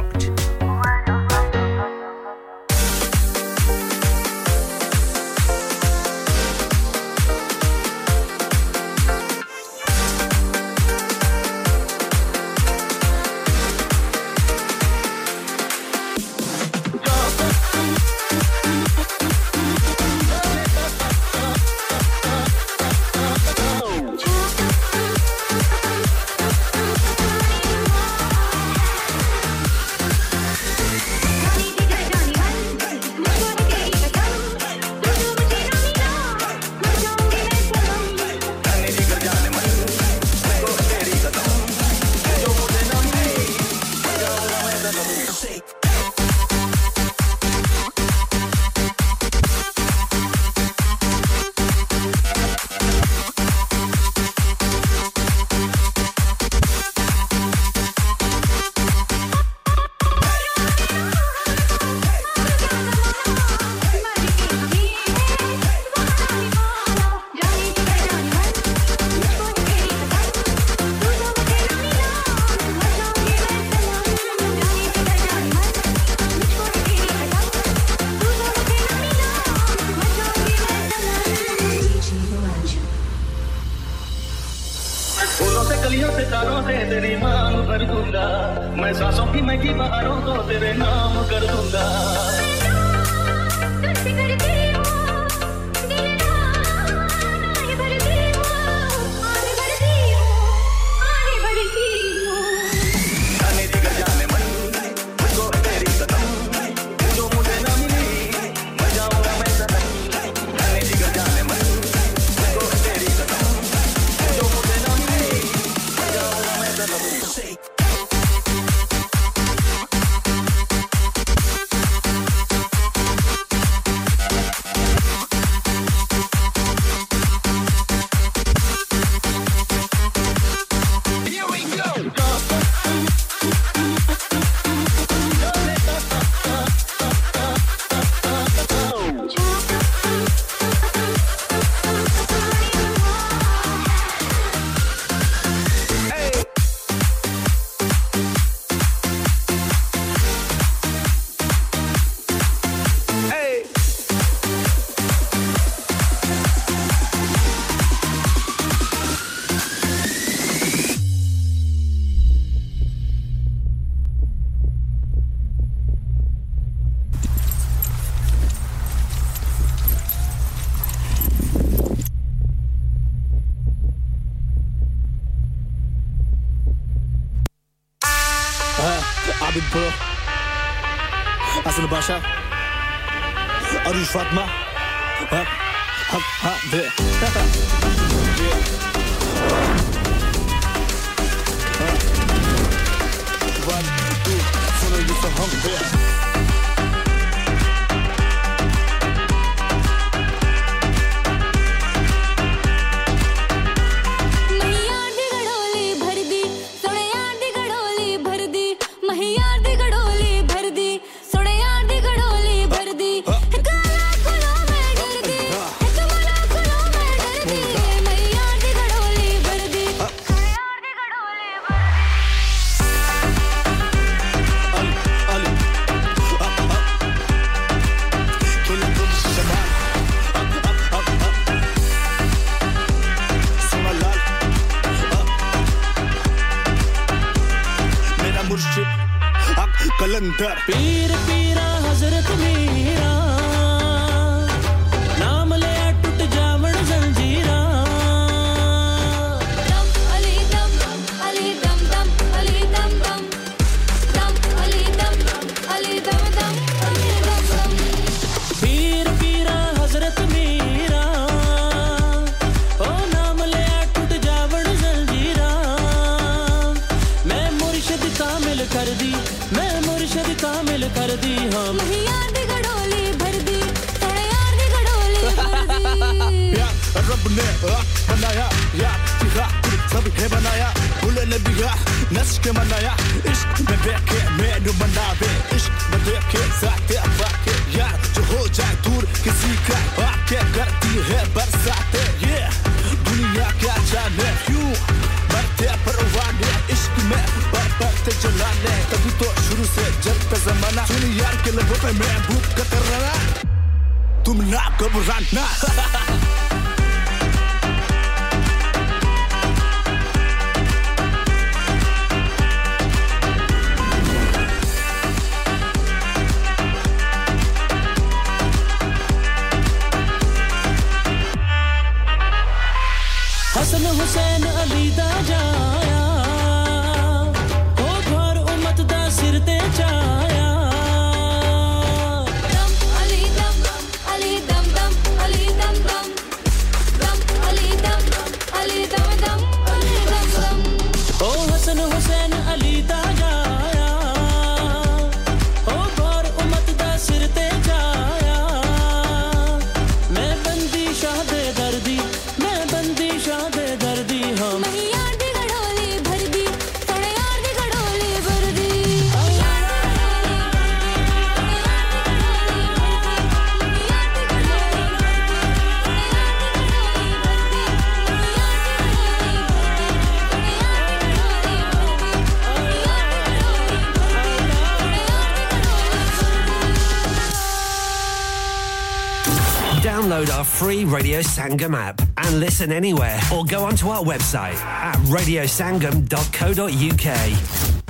[381.23, 387.81] Sangam app and listen anywhere or go onto our website at radiosangam.co.uk.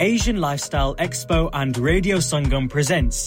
[0.00, 3.26] Asian Lifestyle Expo and Radio Sangam presents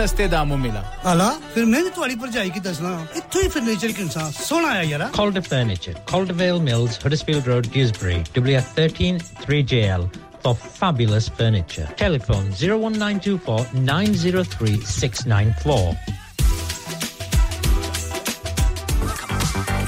[0.00, 4.30] सस्ते दामों मिला ਹਲਾ ਫਿਰ ਮੈਂ ਵੀ ਤੁਹਾਡੀ ਭਰਜਾਈ ਕੀ ਦੱਸਣਾ ਇੱਥੋਂ ਹੀ ਫਰਨੀਚਰ ਕਿੰਨਾ
[4.38, 10.06] ਸੋਹਣਾ ਆਇਆ ਯਾਰਾ Calder Furniture, Caldervale Mills, Huddersfield Road, Dewsbury, WF13 3JL
[10.44, 11.86] for fabulous furniture.
[12.02, 15.96] Telephone 01924 903 694.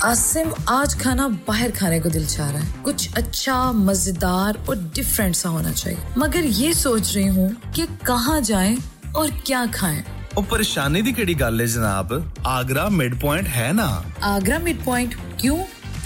[0.05, 5.35] Asim आज खाना बाहर खाने को दिल चाह रहा है कुछ अच्छा मजेदार और डिफरेंट
[5.36, 8.77] सा होना चाहिए मगर ये सोच रही हूँ कि कहाँ जाएं
[9.16, 10.03] और क्या खाएं
[10.36, 12.12] ਉਹ ਪਰੇਸ਼ਾਨੀ ਦੀ ਕਿਹੜੀ ਗੱਲ ਹੈ ਜਨਾਬ
[12.47, 13.86] ਆਗਰਾ ਮਿਡ ਪੁਆਇੰਟ ਹੈ ਨਾ
[14.28, 15.57] आगरा मिड पॉइंट क्यों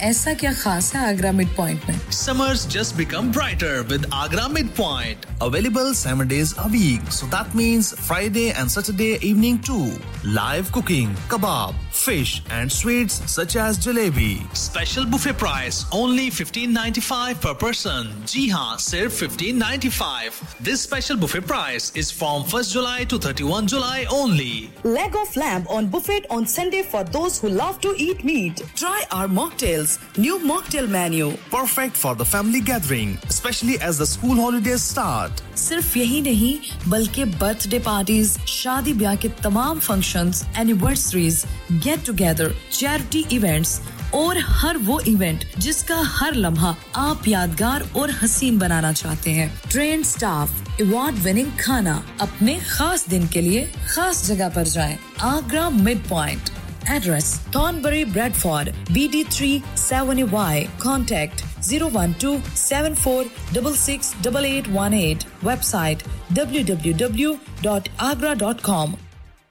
[0.03, 5.26] ऐसा क्या खास है आगरा मिड पॉइंट में Summers just become brighter with Agra Midpoint.
[5.45, 7.07] Available seven days a week.
[7.18, 9.88] So that means Friday and Saturday evening too.
[10.38, 14.32] Live cooking, kebab, fish and sweets such as jalebi.
[14.64, 18.11] Special buffet price only 15.95 per person.
[18.34, 20.41] जी हाँ, सिर्फ़ 15.95.
[20.69, 24.69] This special buffet price is from 1st July to 31 July only.
[24.84, 28.64] Leg of lamb on buffet on Sunday for those who love to eat meat.
[28.76, 29.86] Try our mocktails.
[30.18, 31.27] New mocktail menu.
[31.51, 35.41] Perfect for the family gathering, especially as the school holidays start.
[35.57, 36.53] सिर्फ़ यही नहीं
[36.91, 41.43] बल्कि birthday parties शादी ब्याह के तमाम functions, anniversaries
[41.84, 43.80] get together charity events
[44.15, 50.03] और हर वो इवेंट जिसका हर लम्हा आप यादगार और हसीन बनाना चाहते हैं ट्रेन
[50.11, 54.97] स्टाफ अवार्ड विनिंग खाना अपने खास दिन के लिए खास जगह पर जाएँ
[55.34, 56.49] Agra Mid Point
[56.88, 62.01] Address Thornbury Bradford BD3 7Y Contact 012
[65.41, 66.01] Website
[66.34, 67.38] www.agra.com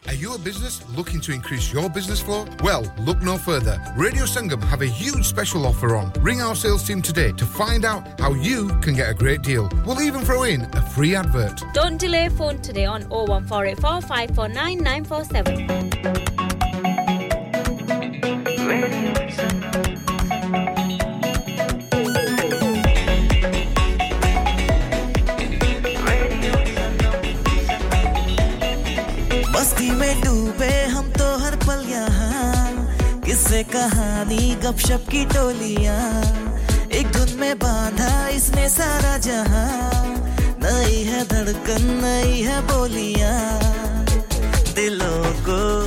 [0.06, 2.46] Are you a business looking to increase your business flow?
[2.62, 3.82] Well, look no further.
[3.96, 6.12] Radio Sangam have a huge special offer on.
[6.20, 9.68] Ring our sales team today to find out how you can get a great deal.
[9.84, 11.60] We'll even throw in a free advert.
[11.74, 16.45] Don't delay phone today on 01484 549 947.
[18.66, 18.80] में
[30.20, 36.22] डूबे हम तो हर पल यहाँ। किससे कहानी, गपशप की टोलियाँ।
[36.92, 40.04] एक धुन में बांधा इसने सारा जहाँ।
[40.62, 43.60] नई है धड़कन, नई है बोलियाँ।
[44.74, 45.86] दिलों को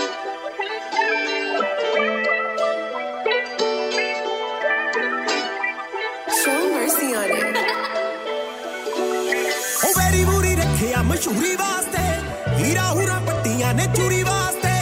[7.10, 7.56] mercy on it.
[9.84, 12.02] ਉਹ ਵੈਰੀ ਬੂਰੀ ਰੱਖਿਆ ਮਸ਼ਹੂਰੀ ਵਾਸਤੇ
[12.58, 14.74] ਹੀਰਾ ਹੂਰਾ ਪੱਟੀਆਂ ਨੇ ਚੂਰੀ ਵਾਸਤੇ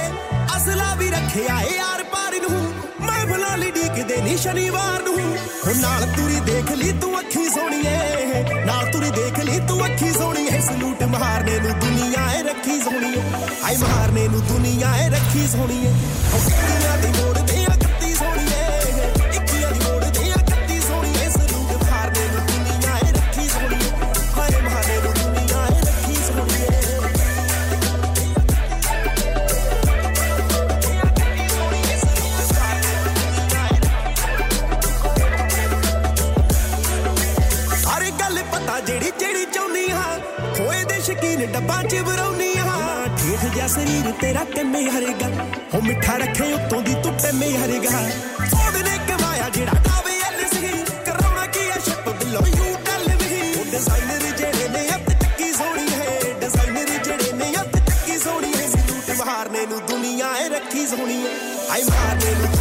[0.56, 2.60] ਅਸਲਾ ਵੀ ਰੱਖਿਆ ਏ ਯਾਰ ਪਾਰ ਨੂੰ
[3.00, 8.44] ਮੈਂ ਭਲਾ ਲਈ ਡੀਕਦੇ ਨਹੀਂ ਸ਼ਨੀਵਾਰ ਨੂੰ ਉਹ ਨਾਲ ਤੁਰੀ ਦੇਖ ਲਈ ਤੂੰ ਅੱਖੀ ਸੋਣੀਏ
[8.66, 13.22] ਨਾਲ ਤੁਰੀ ਦੇਖ ਲਈ ਤੂੰ ਅੱਖੀ ਸੋਣੀਏ ਸਲੂਟ ਮਾਰਨੇ ਨੂੰ ਦੁਨੀਆ ਏ ਰੱਖੀ ਸੋਣੀਏ
[13.62, 15.94] ਹਾਏ ਮਾਰਨੇ ਨੂੰ ਦੁਨੀਆ ਏ ਰੱਖੀ ਸੋਣੀਏ
[16.34, 17.37] ਉਹ ਕਿੱਤੀਆਂ ਦੀ ਮੋੜ
[41.58, 45.28] ਡੱਬਾਂ 'ਚ ਵਰਾਉਣੀ ਹਾਂ ਠੇਠ ਜਿਹਾ ਸਰੀਰ ਤੇਰਾ ਕਿੰਨੇ ਹਰੇਗਾ
[45.74, 47.90] ਹੋ ਮਿੱਠਾ ਰੱਖੇ ਉੱਤੋਂ ਦੀ ਤੂੰ ਟੈਮੇ ਹਰੇਗਾ
[48.50, 50.68] ਫੋੜ ਨੇ ਕਮਾਇਆ ਜਿਹੜਾ ਕਾਵੇ ਐਲ ਸੀ
[51.06, 55.88] ਕਰਾਉਣਾ ਕੀ ਐ ਸ਼ਿਪ ਬਿਲੋ ਯੂ ਟੈਲ ਵੀ ਉਹ ਡਿਜ਼ਾਈਨਰ ਜਿਹੜੇ ਨੇ ਅੱਤ ਚੱਕੀ ਸੋਹਣੀ
[55.92, 61.22] ਹੈ ਡਿਜ਼ਾਈਨਰ ਜਿਹੜੇ ਨੇ ਅੱਤ ਚੱਕੀ ਸੋਹਣੀ ਹੈ ਸਲੂਟ ਮਾਰਨੇ ਨੂੰ ਦੁਨੀਆ ਏ ਰੱਖੀ ਸੋਹਣੀ
[61.24, 61.32] ਹੈ
[61.72, 62.57] ਆਈ ਮਾਰਨੇ ਨੂੰ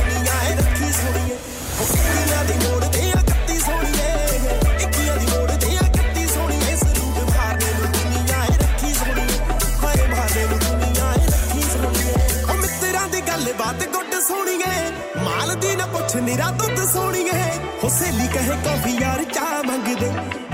[16.28, 17.52] ਨਿਰਾ ਦੁੱਧ ਸੋਹਣੀ ਹੈ।
[17.84, 20.10] ਹੋ ਸਹੇਲੀ ਕਹੇ, ਕਾਫੀ ਯਾਰ, ਚਾਹ ਮੰਗਦੇ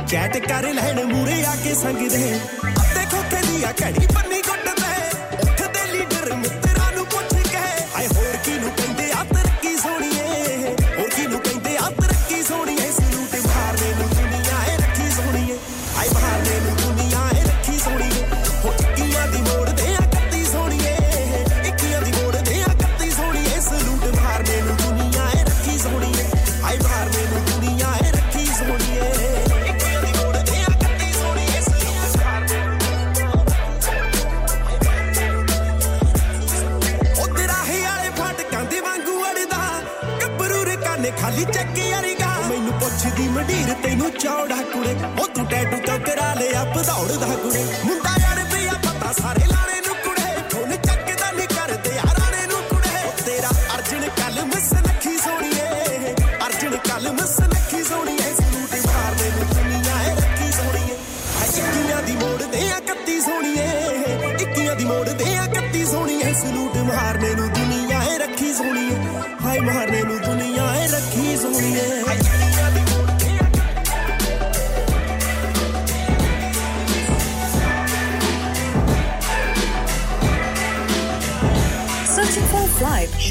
[0.08, 2.34] ਚੈਟ ਕਰ ਲੈਣ ਮੂਰੇ ਆ ਕੇ ਸੰਗਦੇ
[2.80, 4.42] ਅੱਤੇ ਖੋਖੇ ਦੀ ਆ ਘੜੀ ਬੰਨੀ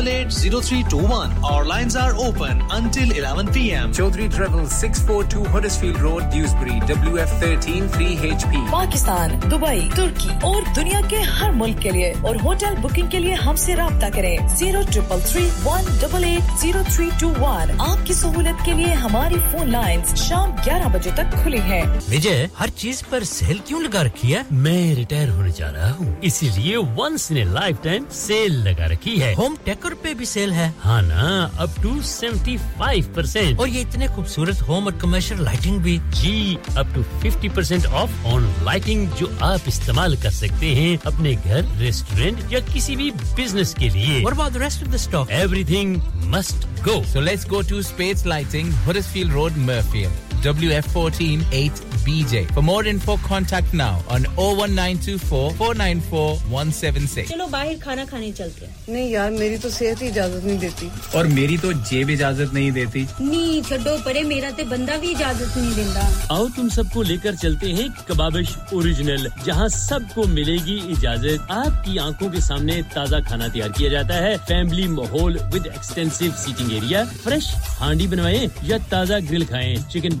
[0.00, 1.32] 188 0321.
[1.44, 3.92] Our lines are open until 11 p.m.
[3.92, 8.52] Chaudhary Travel 642 Huddersfield Road, Dewsbury, WF13 3HP.
[8.70, 13.34] Pakistan Dubai तुर्की और दुनिया के हर मुल्क के लिए और होटल बुकिंग के लिए
[13.44, 18.62] हमसे रब्ता करें zero triple three one double eight zero three two one आपकी सहूलत
[18.64, 23.24] के लिए हमारी फ़ोन लाइंस शाम 11 बजे तक खुली हैं। विजय हर चीज़ पर
[23.34, 27.44] सेल क्यों लगा रखी है मैं रिटायर होने जा रहा हूँ इसीलिए once in a
[27.84, 32.00] lifetime sale लगा रखी है होम टेकर पे भी सेल है। हाँ ना up to
[32.02, 37.02] seventy five percent और ये इतने खूबसूरत होम और कमर्शियल लाइटिंग भी। जी up to
[37.22, 42.60] fifty percent off on lighting जो आप इस्तेमाल कर सकते हैं अपने घर रेस्टोरेंट या
[42.72, 45.96] किसी भी बिज़नेस के लिए। और about the rest of the stock everything
[46.34, 50.29] must go So let's go to Spades Lighting, Huddersfield Road, Murfield.
[50.44, 52.42] WF14 8BJ.
[52.54, 57.28] For more info, contact now on 01924 494 176.
[57.30, 60.90] चलो बाहर खाना खाने चलते हैं। नहीं यार मेरी तो सेहत ही इजाज़त नहीं देती।
[61.18, 65.56] और मेरी तो जेब इजाज़त नहीं देती। नी छड्डो परे मेरा ते बंदा भी इजाज़त
[65.56, 71.98] नहीं देता आओ तुम सबको लेकर चलते हैं कबाबिश ओरिजिनल जहाँ सबको मिलेगी इजाज़त। आपकी
[72.06, 77.04] आँखों के सामने ताज़ा खाना तैयार किया जाता है। फैमिली माहौल with extensive seating area.
[77.04, 80.20] Fresh handi बनवाएँ या ताज़ा ग्रिल खाएँ। Chicken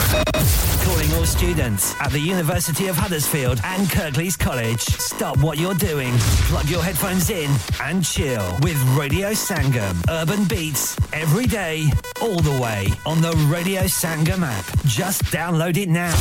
[0.83, 4.81] Calling all students at the University of Huddersfield and Kirklees College.
[4.81, 6.13] Stop what you're doing.
[6.49, 7.51] Plug your headphones in
[7.81, 9.95] and chill with Radio Sangam.
[10.09, 11.89] Urban beats every day,
[12.21, 14.65] all the way on the Radio Sangam app.
[14.85, 16.15] Just download it now.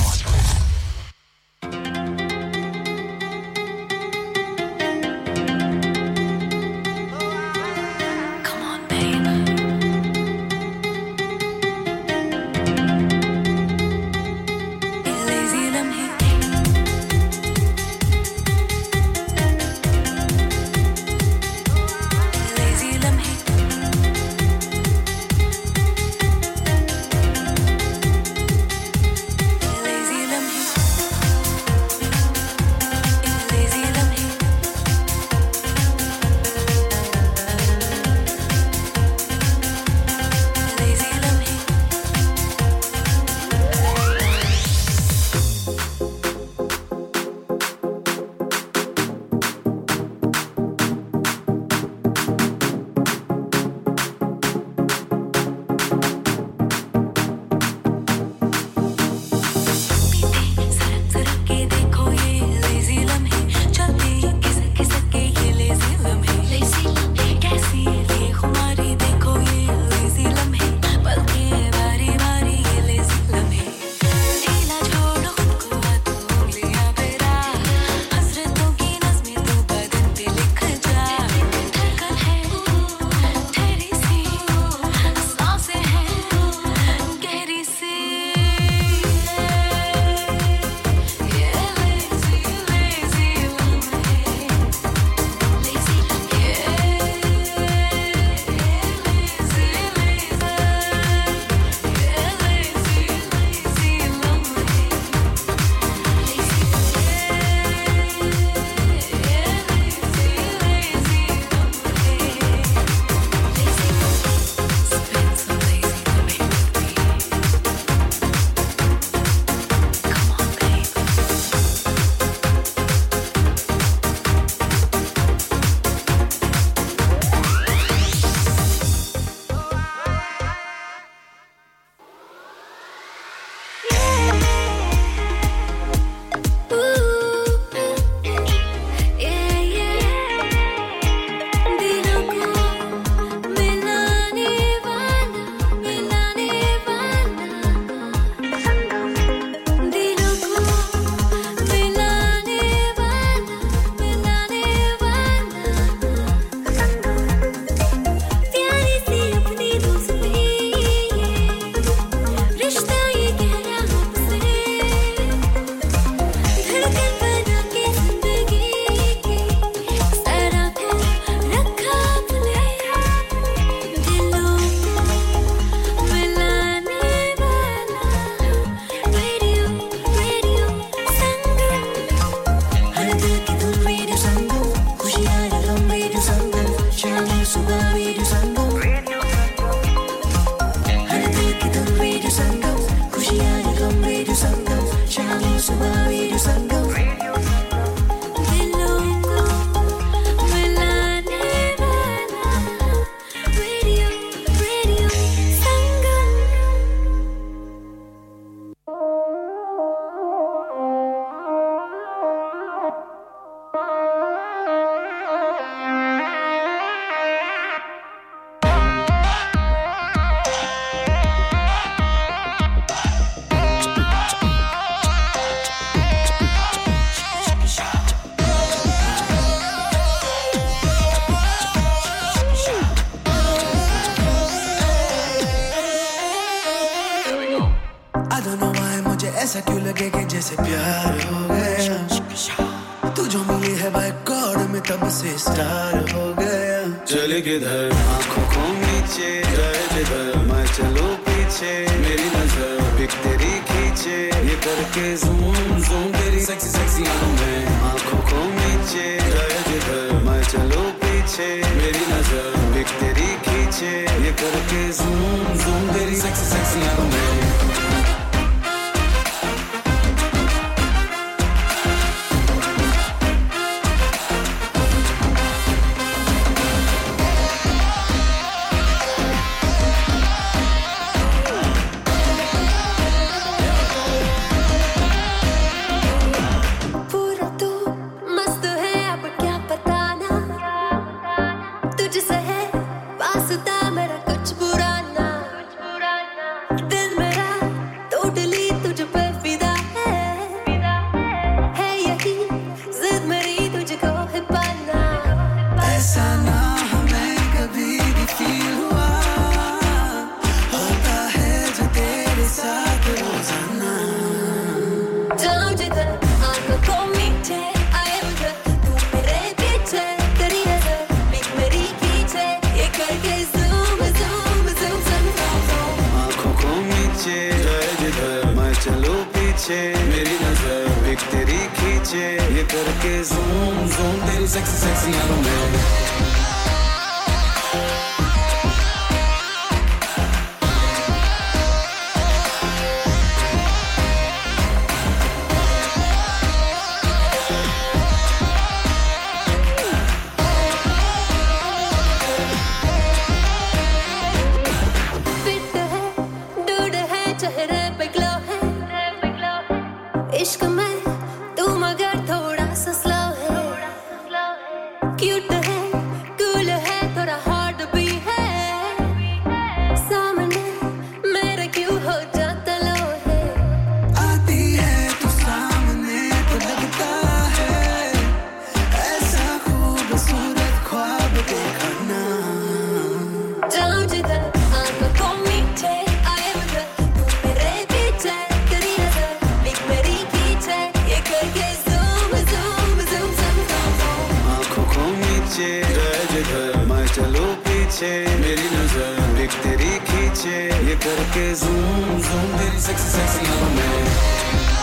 [395.51, 398.10] नीचे मैं चलो पीछे।
[398.40, 404.80] मेरी नज़र देख तेरी खींचे। ये करके जूम जूम, तेरी सेक्सी सेक्सी हूँ मैं।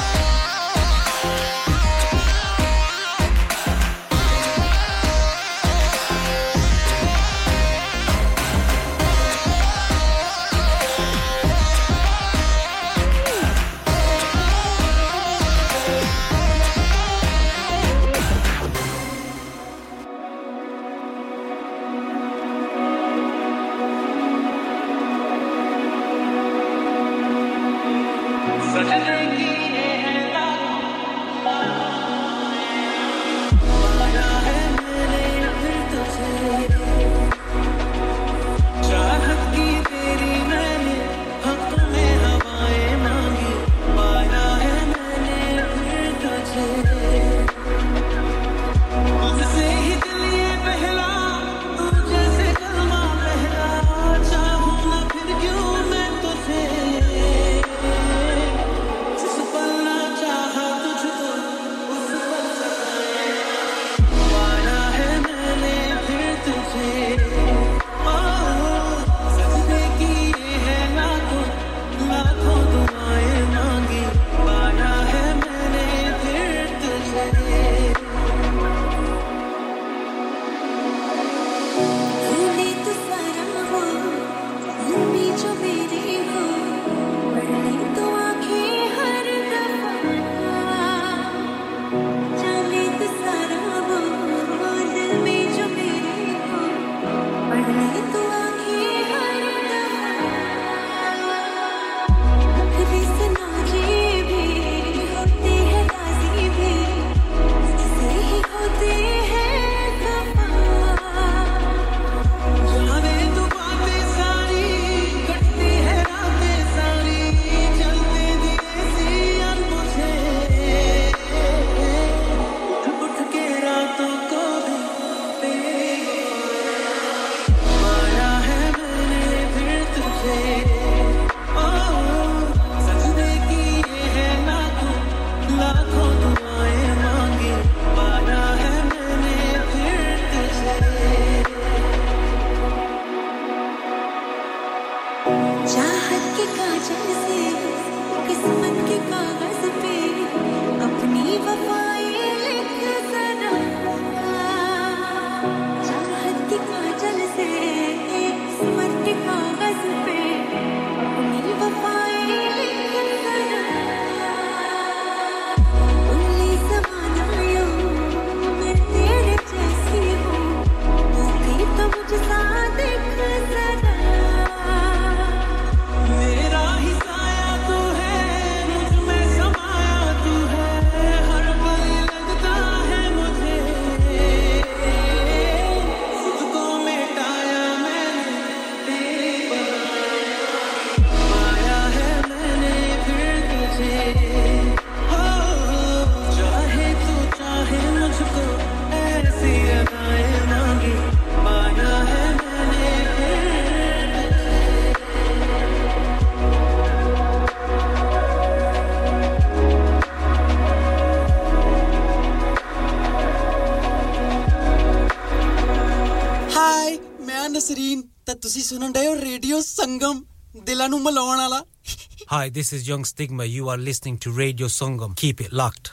[222.47, 223.43] Hi, this is Young Stigma.
[223.43, 225.17] You are listening to Radio Songam.
[225.17, 225.86] Keep it locked.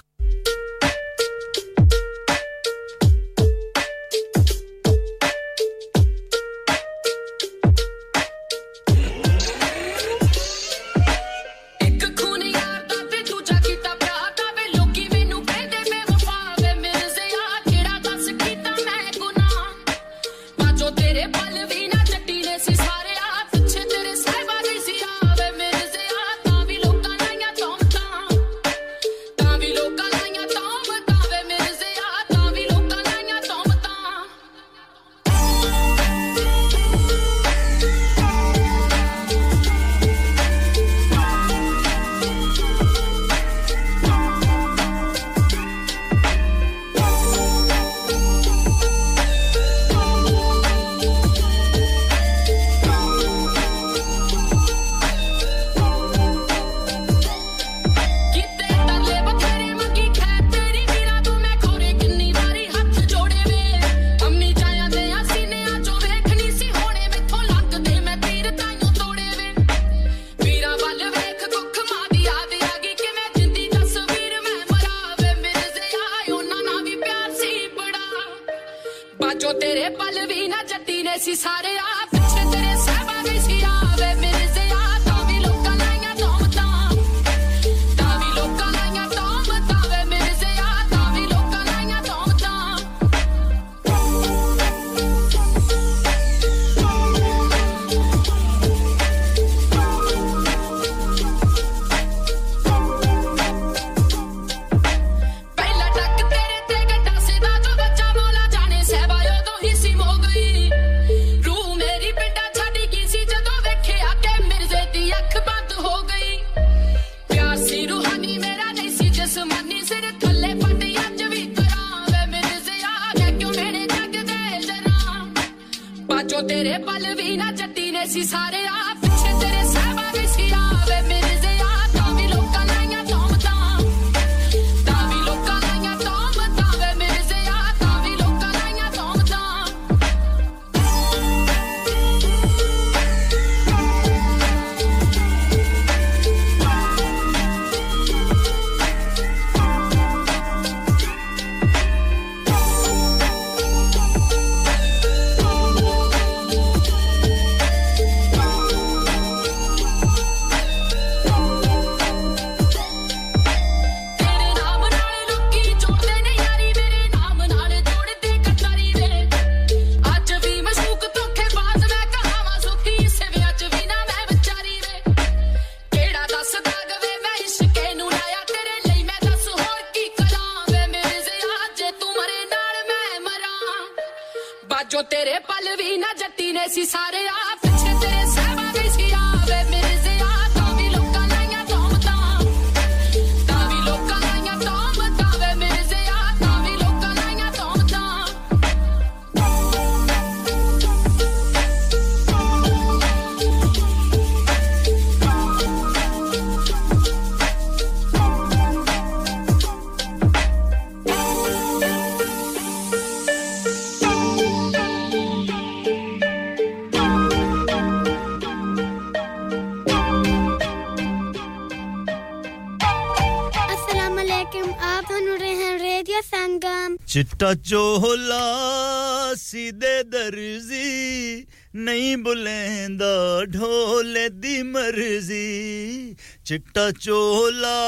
[227.14, 236.16] चिट्टा चोला सीधे दर्जी, नहीं बुलेंदा ढोले दी मर्ज़ी।
[236.46, 237.78] चिट्टा चोला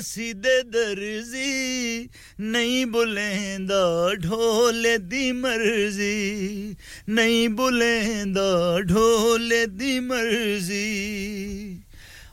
[0.00, 2.08] सीधे दर्जी,
[2.40, 6.76] नहीं बुलेंदा ढोले दी मर्ज़ी।
[7.08, 10.88] नहीं बुलेंदा ढोले दी मर्ज़ी।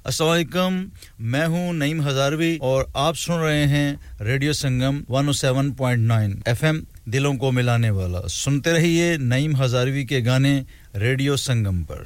[0.06, 7.36] असलकम मैं हूँ नईम हजारवी और आप सुन रहे हैं रेडियो संगम 107.9 एफएम दिलों
[7.36, 10.66] को मिलाने वाला। सुनते रहिए नईम हजारवी के गाने
[10.96, 12.06] रेडियो संगम पर।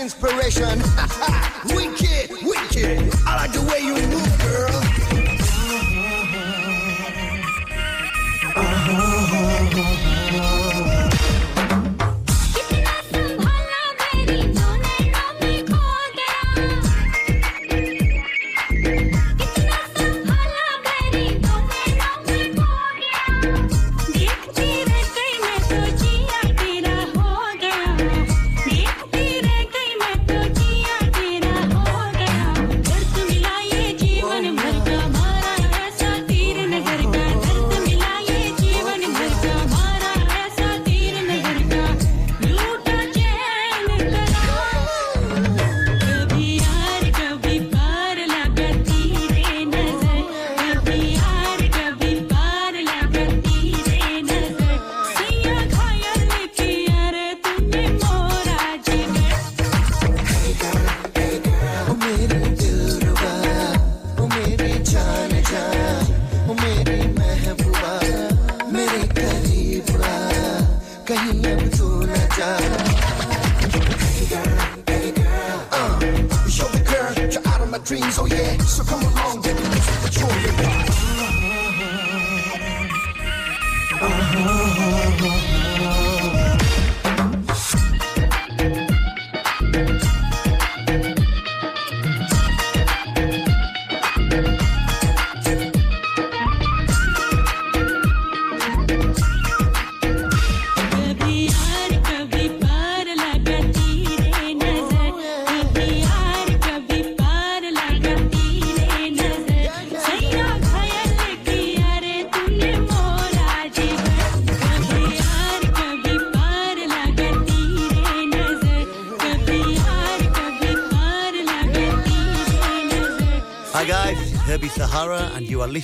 [0.00, 0.80] inspiration.
[77.88, 78.58] dreams, oh yeah.
[78.58, 80.88] So come along, baby, let's control your body.
[84.00, 85.47] कभी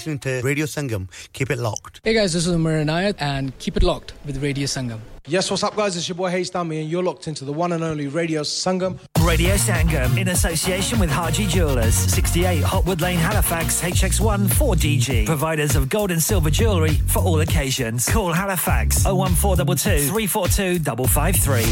[0.04, 1.08] listening to Radio Sangam.
[1.32, 2.00] Keep it locked.
[2.04, 4.98] Hey guys, this is Umar Anayat and keep it locked with Radio Sangam.
[5.26, 5.96] Yes, what's up, guys?
[5.96, 8.98] It's your boy Hayes Dummy, and you're locked into the one and only Radio Sangam.
[9.24, 15.24] Radio Sangam in association with Haji Jewelers, 68 Hotwood Lane, Halifax, HX1 4DG.
[15.24, 18.06] Providers of gold and silver jewellery for all occasions.
[18.06, 21.64] Call Halifax 01422 342 553.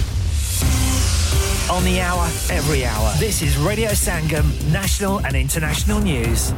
[1.70, 3.12] On the hour, every hour.
[3.18, 6.54] This is Radio Sangam, national and international news.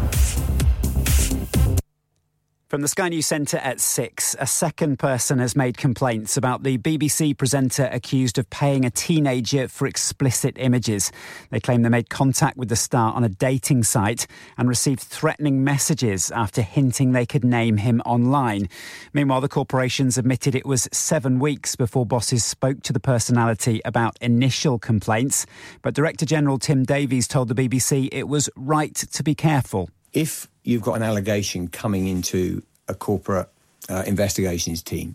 [2.75, 6.77] From the Sky News Centre at six, a second person has made complaints about the
[6.77, 11.13] BBC presenter accused of paying a teenager for explicit images.
[11.51, 14.27] They claim they made contact with the star on a dating site
[14.59, 18.69] and received threatening messages after hinting they could name him online.
[19.13, 24.19] Meanwhile, the corporations admitted it was seven weeks before bosses spoke to the personality about
[24.21, 25.47] initial complaints.
[25.83, 29.91] But Director General Tim Davies told the BBC it was right to be careful.
[30.13, 33.49] if you've got an allegation coming into a corporate
[33.89, 35.15] uh, investigations team,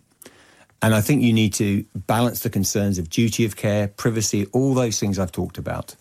[0.82, 4.74] and I think you need to balance the concerns of duty of care, privacy, all
[4.74, 5.96] those things I've talked about.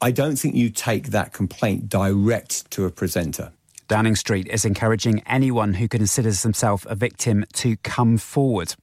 [0.00, 3.52] I don't think you take that complaint direct to a presenter.
[3.88, 8.74] Downing Street is encouraging anyone who considers themselves a victim to come forward.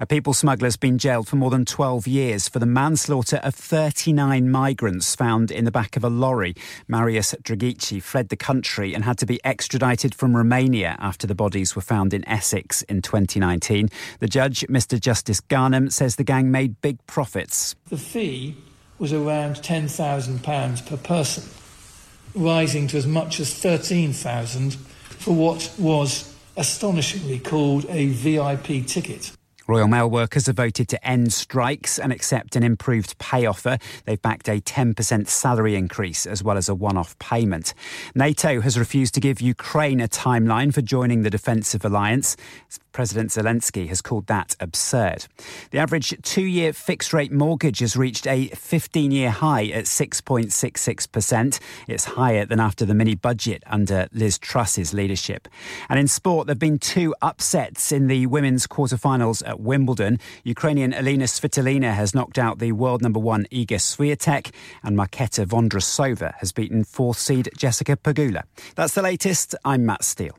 [0.00, 3.54] A people smuggler has been jailed for more than 12 years for the manslaughter of
[3.54, 6.54] 39 migrants found in the back of a lorry.
[6.86, 11.74] Marius Dragici fled the country and had to be extradited from Romania after the bodies
[11.74, 13.88] were found in Essex in 2019.
[14.20, 15.00] The judge, Mr.
[15.00, 17.74] Justice Garnham, says the gang made big profits.
[17.88, 18.56] The fee
[18.98, 21.44] was around £10,000 per person,
[22.34, 29.32] rising to as much as 13000 for what was astonishingly called a VIP ticket.
[29.68, 33.76] Royal Mail workers have voted to end strikes and accept an improved pay offer.
[34.06, 37.74] They've backed a 10% salary increase as well as a one off payment.
[38.14, 42.34] NATO has refused to give Ukraine a timeline for joining the defensive alliance.
[42.92, 45.26] President Zelensky has called that absurd.
[45.70, 51.60] The average two year fixed rate mortgage has reached a 15 year high at 6.66%.
[51.86, 55.46] It's higher than after the mini budget under Liz Truss's leadership.
[55.88, 60.18] And in sport, there have been two upsets in the women's quarterfinals at Wimbledon.
[60.44, 66.34] Ukrainian Elena Svitolina has knocked out the world number one Iga Swiatek, and Marketa Vondrasova
[66.36, 68.44] has beaten fourth seed Jessica Pagula.
[68.74, 69.54] That's the latest.
[69.64, 70.38] I'm Matt Steele.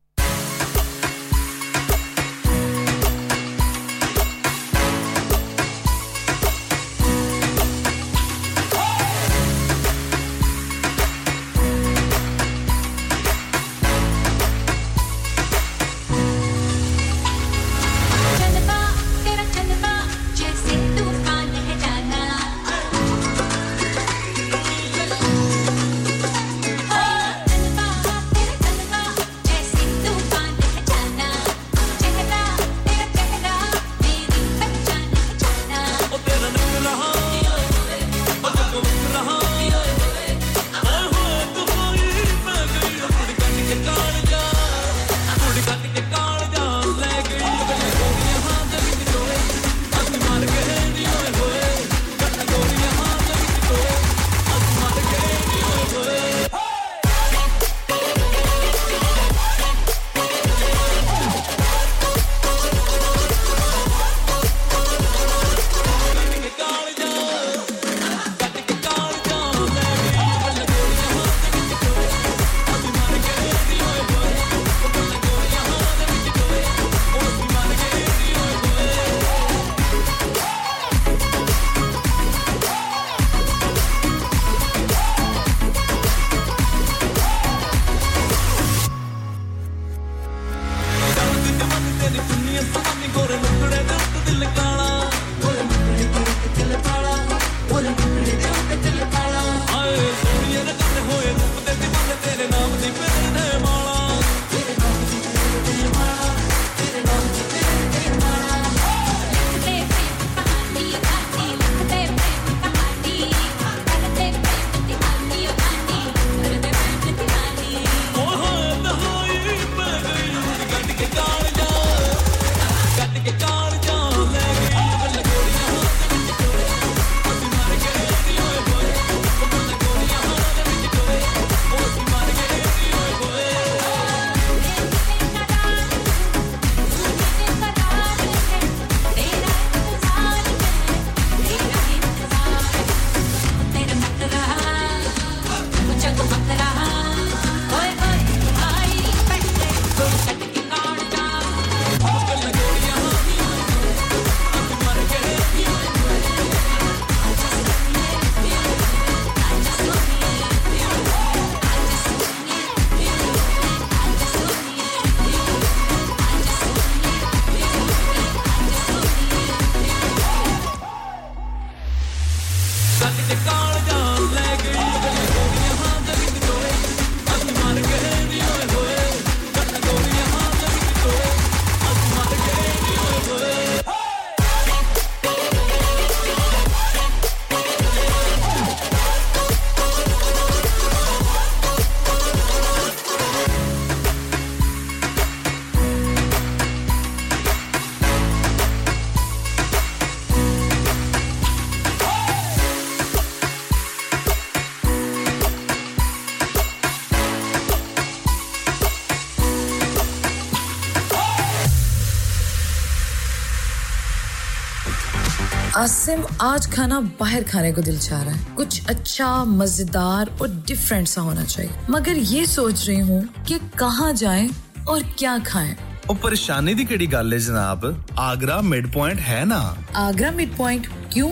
[216.10, 219.28] Asim आज खाना बाहर खाने को दिल चाह रहा है कुछ अच्छा
[219.58, 224.48] मजेदार और डिफरेंट सा होना चाहिए मगर ये सोच रही हूँ कि कहाँ जाएं
[224.88, 225.74] और क्या खाएं
[226.08, 227.84] ਉਹ ਪਰੇਸ਼ਾਨੀ ਦੀ ਕਿਹੜੀ ਗੱਲ ਹੈ ਜਨਾਬ
[228.20, 229.60] ਆਗਰਾ ਮਿਡ ਪੁਆਇੰਟ ਹੈ ਨਾ
[230.02, 230.84] आगरा मिड पॉइंट
[231.14, 231.30] क्यों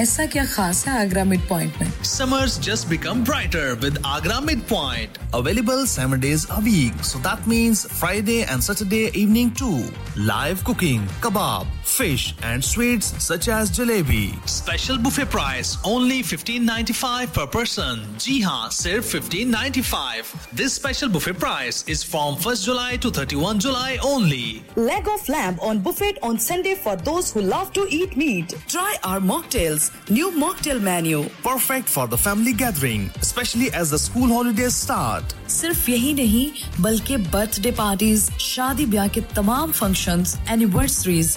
[0.00, 5.16] ऐसा क्या खास है आगरा मिड पॉइंट में Summers just become brighter with Agra Midpoint.
[5.38, 7.00] Available seven days a week.
[7.10, 9.78] So that means Friday and Saturday evening too.
[10.30, 14.26] Live cooking, kebab, fish and sweets such as jalebi.
[14.48, 18.06] Special buffet price only 15.95 per person.
[18.18, 20.50] Ji haan, sirf 15.95.
[20.52, 24.62] This special buffet price is from 1st July to 31 July only.
[24.76, 28.54] Leg of lamb on buffet on Sunday for those who love to eat meat.
[28.68, 29.90] Try our mocktails.
[30.10, 31.28] New mocktail menu.
[31.42, 35.24] Perfect for the family gathering, especially as the school holidays start.
[35.50, 41.36] सिर्फ यही नहीं बल्कि birthday parties शादी ब्याह के तमाम functions, anniversaries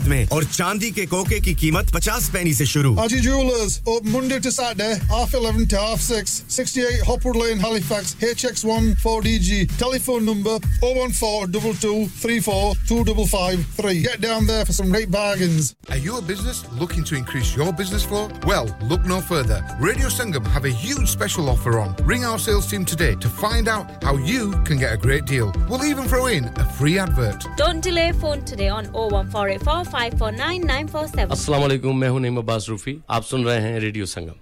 [0.00, 4.38] में और चांदी के कोके की कीमत पचास पैनी से शुरू Haji Jewelers, open Monday
[4.40, 9.76] to Saturday, half 11 to half 6, 68 Hopwood Lane, Halifax, HX1 4DG.
[9.78, 14.02] Telephone number 01422 34 2553.
[14.02, 15.74] Get down there for some great bargains.
[15.90, 18.28] Are you a business looking to increase your business flow?
[18.46, 19.62] Well, look no further.
[19.78, 21.94] Radio Sangam have a huge special offer on.
[22.04, 25.52] Ring our sales team today to find out how you can get a great deal.
[25.68, 27.44] We'll even throw in a free advert.
[27.56, 31.31] Don't delay phone today on 01484 549 947.
[31.31, 34.39] अस्सलाम वालेकुम मैं हूँ नईम अब्बास रूफी आप सुन रहे हैं radio संगम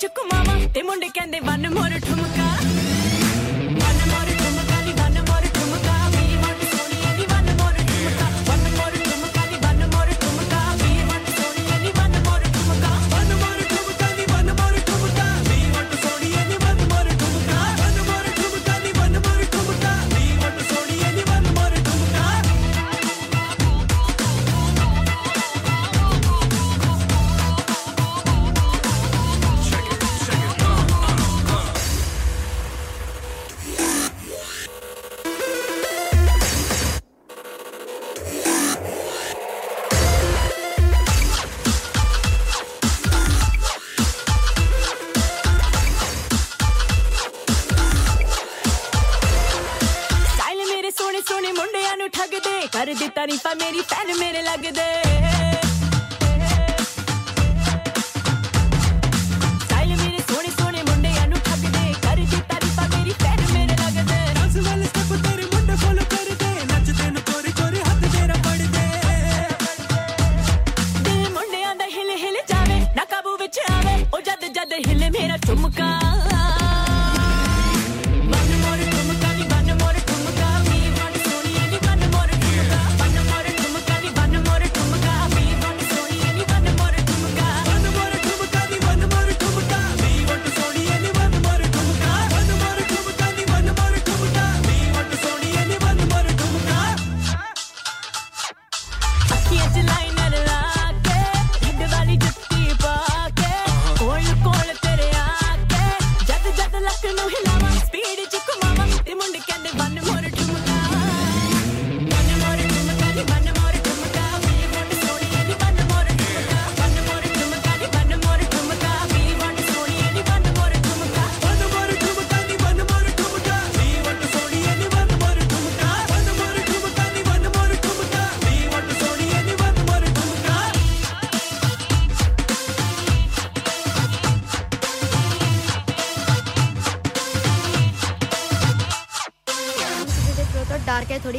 [0.00, 2.79] ਚੁੱਕ ਚ ਘੁਮਾਵਾਂ ਤੇ ਮੁੰਡੇ ਕਹਿੰਦੇ ਵਨ ਮੋਰ ਠੁਮਕਾ।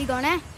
[0.01, 0.50] 一个呢？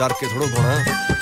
[0.00, 1.15] डर के थोड़ा बोना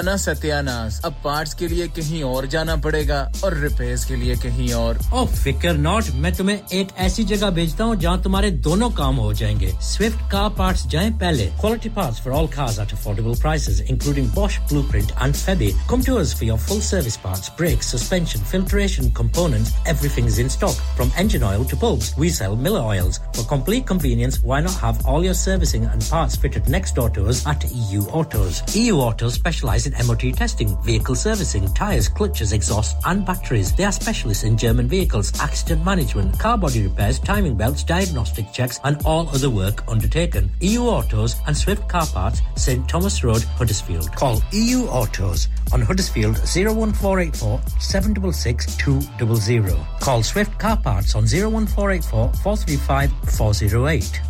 [0.00, 4.16] हो गया ना सत्यानाश अब पार्ट्स के लिए कहीं और जाना पड़ेगा और रिपेयर्स के
[4.16, 8.50] लिए कहीं और ओ फिकर नॉट मैं तुम्हें एक ऐसी जगह भेजता हूँ जहाँ तुम्हारे
[8.66, 12.92] दोनों काम हो जाएँगे स्विफ्ट कार पार्ट्स जाएँ पहले quality parts for all cars at
[12.92, 17.50] affordable prices including Bosch Blueprint and Febby come to us for your full service parts
[17.60, 22.54] brakes suspension filtration components everything is in stock from engine oil to bulbs we sell
[22.66, 23.20] Miller oils
[23.50, 27.44] complete convenience why not have all your servicing and parts fitted next door to us
[27.48, 33.26] at EU Autos EU Autos specialize in MOT testing, vehicle servicing, tyres, clutches, exhausts and
[33.26, 33.74] batteries.
[33.74, 38.78] They are specialists in German vehicles, accident management, car body repairs, timing belts, diagnostic checks
[38.84, 40.48] and all other work undertaken.
[40.60, 44.14] EU Autos and Swift Car Parts, St Thomas Road, Huddersfield.
[44.14, 49.89] Call EU Autos on Huddersfield 01484 766 200.
[50.10, 54.29] Call Swift Car Parts on 01484 435 408.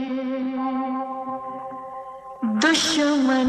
[2.60, 3.48] दुश्मन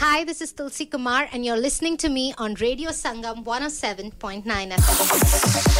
[0.00, 5.79] Hi, this is Tulsi Kumar, and you're listening to me on Radio Sangam 107.9 FM.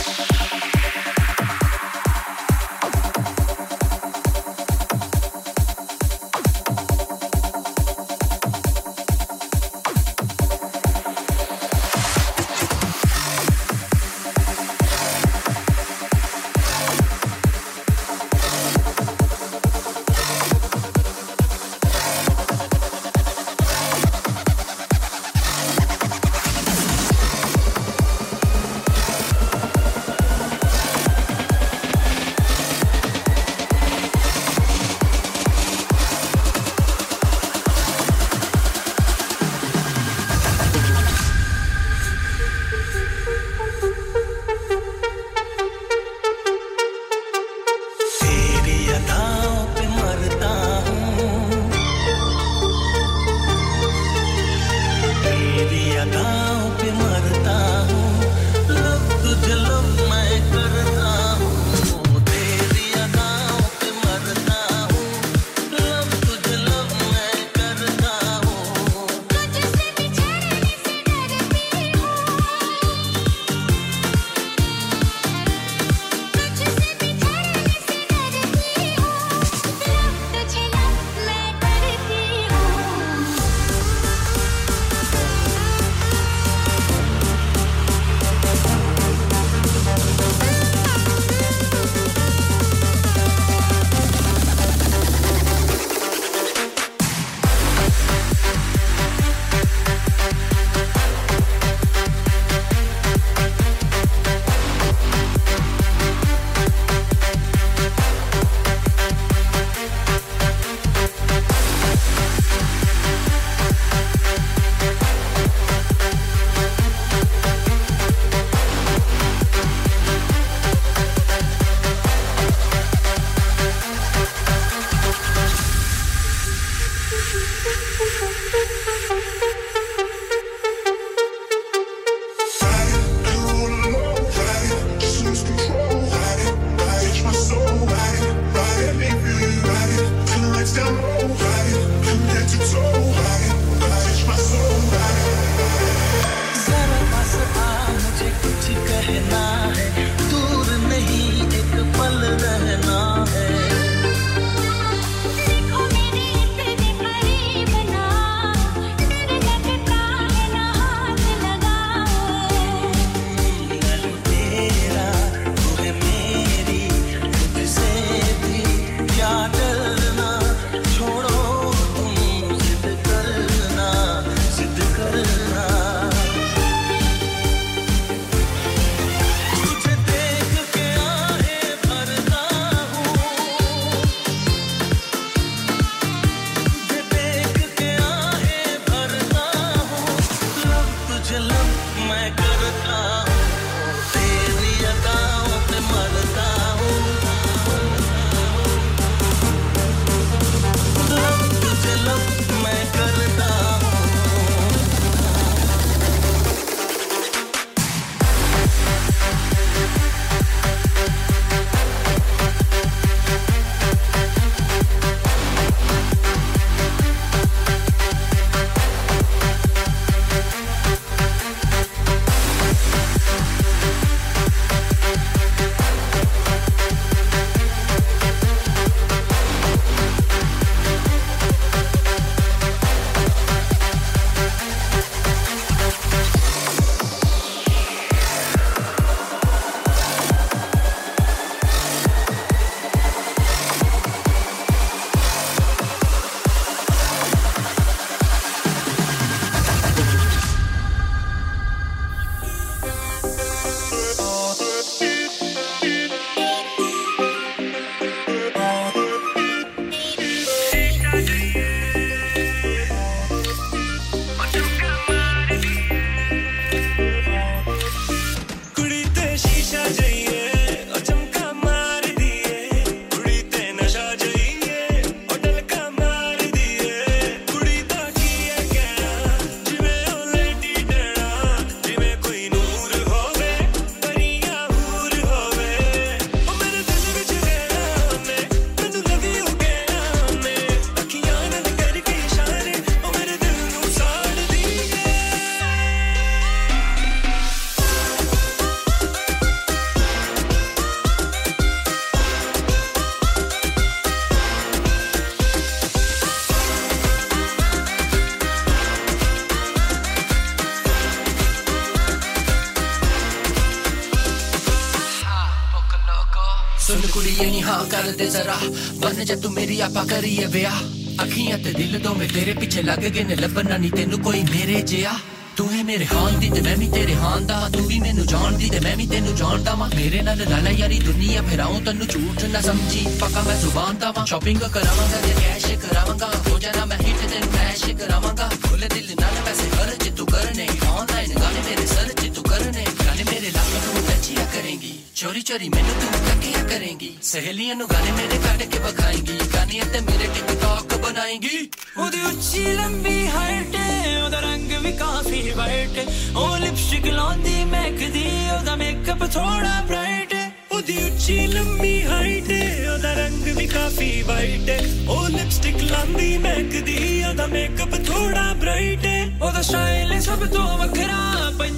[317.99, 318.55] ਕੁੜੀਏ ਨੀ ਹਾਂ ਕਰ ਦੇ ਜ਼ਰਾ
[318.95, 320.81] ਬਨ ਜਾ ਤੂੰ ਮੇਰੀ ਆਪਾ ਕਰੀਏ ਵਿਆਹ
[321.23, 325.11] ਅੱਖੀਆਂ ਤੇ ਦਿਲ ਦੋਵੇਂ ਤੇਰੇ ਪਿੱਛੇ ਲੱਗ ਗਏ ਨੇ ਲੱਭਣਾ ਨਹੀਂ ਤੈਨੂੰ ਕੋਈ ਮੇਰੇ ਜਿਆ
[325.57, 328.69] ਤੂੰ ਹੈ ਮੇਰੇ ਹਾਨ ਦੀ ਤੇ ਮੈਂ ਵੀ ਤੇਰੇ ਹਾਨ ਦਾ ਤੂੰ ਵੀ ਮੈਨੂੰ ਜਾਣਦੀ
[328.69, 332.61] ਤੇ ਮੈਂ ਵੀ ਤੈਨੂੰ ਜਾਣਦਾ ਵਾਂ ਮੇਰੇ ਨਾਲ ਲਾਲਾ ਯਾਰੀ ਦੁਨੀਆ ਫਿਰਾਉਂ ਤੈਨੂੰ ਝੂਠ ਨਾ
[332.61, 337.29] ਸਮਝੀ ਪੱਕਾ ਮੈਂ ਜ਼ੁਬਾਨ ਦਾ ਵਾਂ ਸ਼ਾਪਿੰਗ ਕਰਾਵਾਂਗਾ ਤੇ ਕੈਸ਼ ਕਰਾਵਾਂਗਾ ਹੋ ਜਾਣਾ ਮੈਂ ਹਿੱਟ
[337.31, 342.35] ਤੈਨੂੰ ਕੈਸ਼ ਕਰਾਵਾਂਗਾ ਖੁੱਲੇ ਦਿਲ ਨਾਲ ਪੈਸੇ ਖਰਚ ਤੂੰ ਕਰਨੇ ਆਨਲਾਈਨ ਗਾਣੇ ਮੇਰੇ ਸਰ ਚ
[342.35, 344.88] ਤੂੰ ਕਰਨੇ ਗਾਣੇ ਮੇਰੇ ਲੱਕ ਤੂੰ ਨੱਚਿਆ ਕਰੇਂਗੀ
[345.20, 350.00] ਚੋਰੀ ਚੋਰੀ ਮੈਨੂੰ ਤੂੰ ਤੱਕਿਆ ਕਰੇਂਗੀ। ਸਹੇਲੀਆਂ ਨੂੰ ਗਾਣੇ ਮੇਰੇ ਕੱਢ ਕੇ ਵਿਖਾਏਂਗੀ। ਗਾਣੇ ਤੇ
[350.00, 353.76] ਮੇਰੇ ਟਿਕਟੌਕ ਬਣਾਏਂਗੀ। ਉਹਦੀ ਉੱਚੀ ਲੰਬੀ ਹਾਈਟ
[354.24, 358.26] ਉਹਦਾ ਰੰਗ ਵੀ ਕਾਫੀ ਵਾਈਟ ਉਹ ਲਿਪਸਟਿਕ ਲਾਉਂਦੀ, ਮਹਿਕਦੀ,
[358.58, 360.34] ਉਹਦਾ ਮੇਕਅਪ ਥੋੜਾ ਬ੍ਰਾਈਟ
[360.72, 362.50] ਉਹਦੀ ਉੱਚੀ ਲੰਬੀ ਹਾਈਟ
[362.92, 369.06] ਉਹਦਾ ਰੰਗ ਵੀ ਕਾਫੀ ਵਾਈਟ ਉਹ ਲਿਪਸਟਿਕ ਲਾਉਂਦੀ, ਮਹਿਕਦੀ, ਉਹਦਾ ਮੇਕਅਪ ਥੋੜਾ ਬ੍ਰਾਈਟ
[369.42, 371.69] ਉਹਦਾ ਸਟਾਈਲ ਸਭ ਤੋਂ ਵੱਖਰਾ ਪੰਜਾਬੀ ਉਹਦਾ ਨਖਰਾ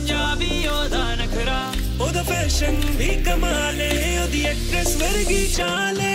[2.43, 6.11] फ़ैशन भी कमाले और दी एक्ट्रेस वर्गी चाले।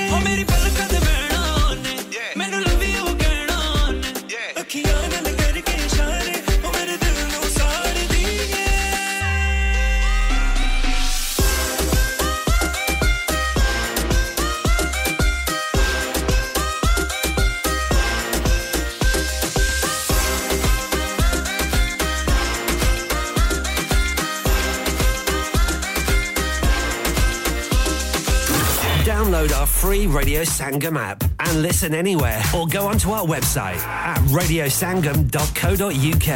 [30.36, 33.78] Radio Sangam app and listen anywhere or go onto our website
[34.10, 36.28] at radiosangam.co.uk.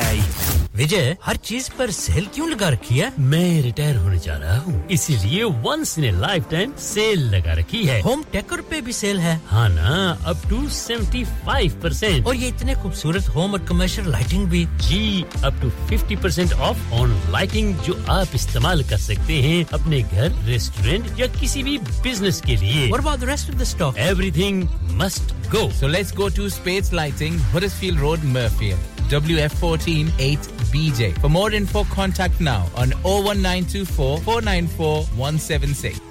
[0.76, 4.86] विजय हर चीज पर सेल क्यों लगा रखी है मैं रिटायर होने जा रहा हूँ
[4.96, 6.10] इसीलिए once in a
[6.50, 8.49] lifetime sale लगा रखी है होम टेकर
[8.81, 13.53] भी सेल है। हाँ ना अब टू सेवेंटी फाइव परसेंट और ये इतने खूबसूरत होम
[13.53, 18.83] और कमर्शियल लाइटिंग भी। जी up to fifty percent off on lighting जो आप इस्तेमाल
[18.89, 23.49] कर सकते हैं अपने घर रेस्टोरेंट या किसी भी बिज़नेस के लिए। और बाद rest
[23.49, 24.53] of the stock every
[24.95, 27.39] must go so let's go to space lighting
[27.99, 31.07] road Mirfield W F fourteen eight BJ.
[31.21, 36.10] For more info, contact now on 01924 494 176.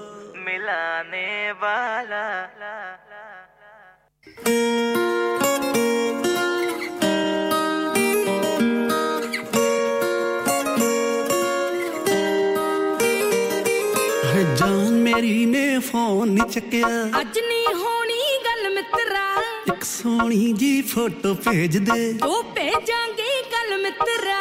[1.63, 2.25] वाला।
[14.59, 16.87] जान मेरी ने फ़ोन चकिया।
[17.19, 19.23] अज नहीं होनी गल मित्रा।
[19.73, 24.40] एक सोहनी जी फ़ोटो भेज दे। ओ भेजांगे गल मित्रा।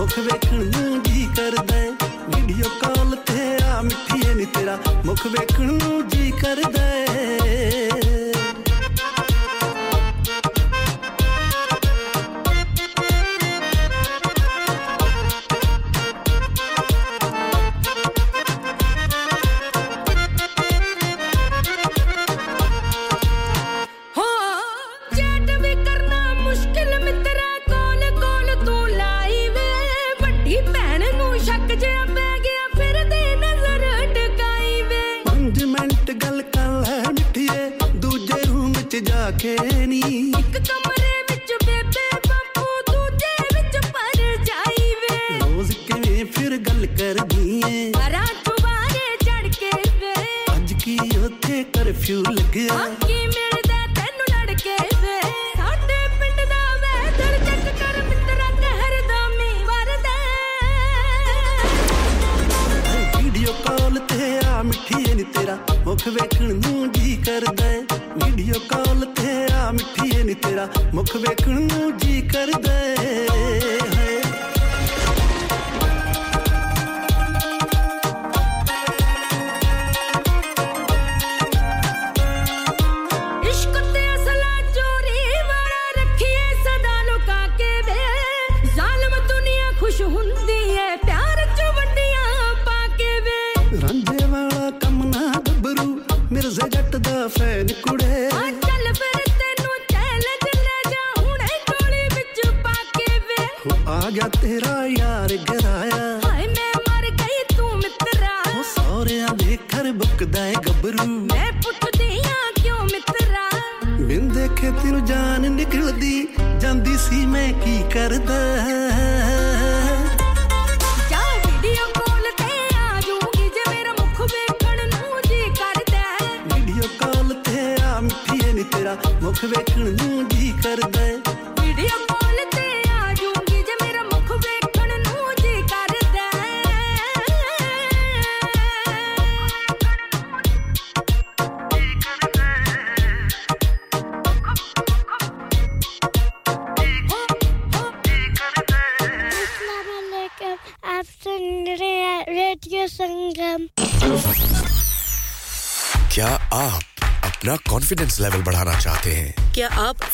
[0.00, 1.90] ਮੁਖ ਵੇਖਣ ਨੂੰ ਜੀ ਕਰਦਾ ਹੈ।
[2.28, 6.82] ਵੀਡੀਓ ਕਾਲ ਤੇ ਆ ਮਿੱਠੀ ਨੀ ਤੇਰਾ ਮੁਖ ਵੇਖਣ ਨੂੰ ਜੀ ਕਰਦਾ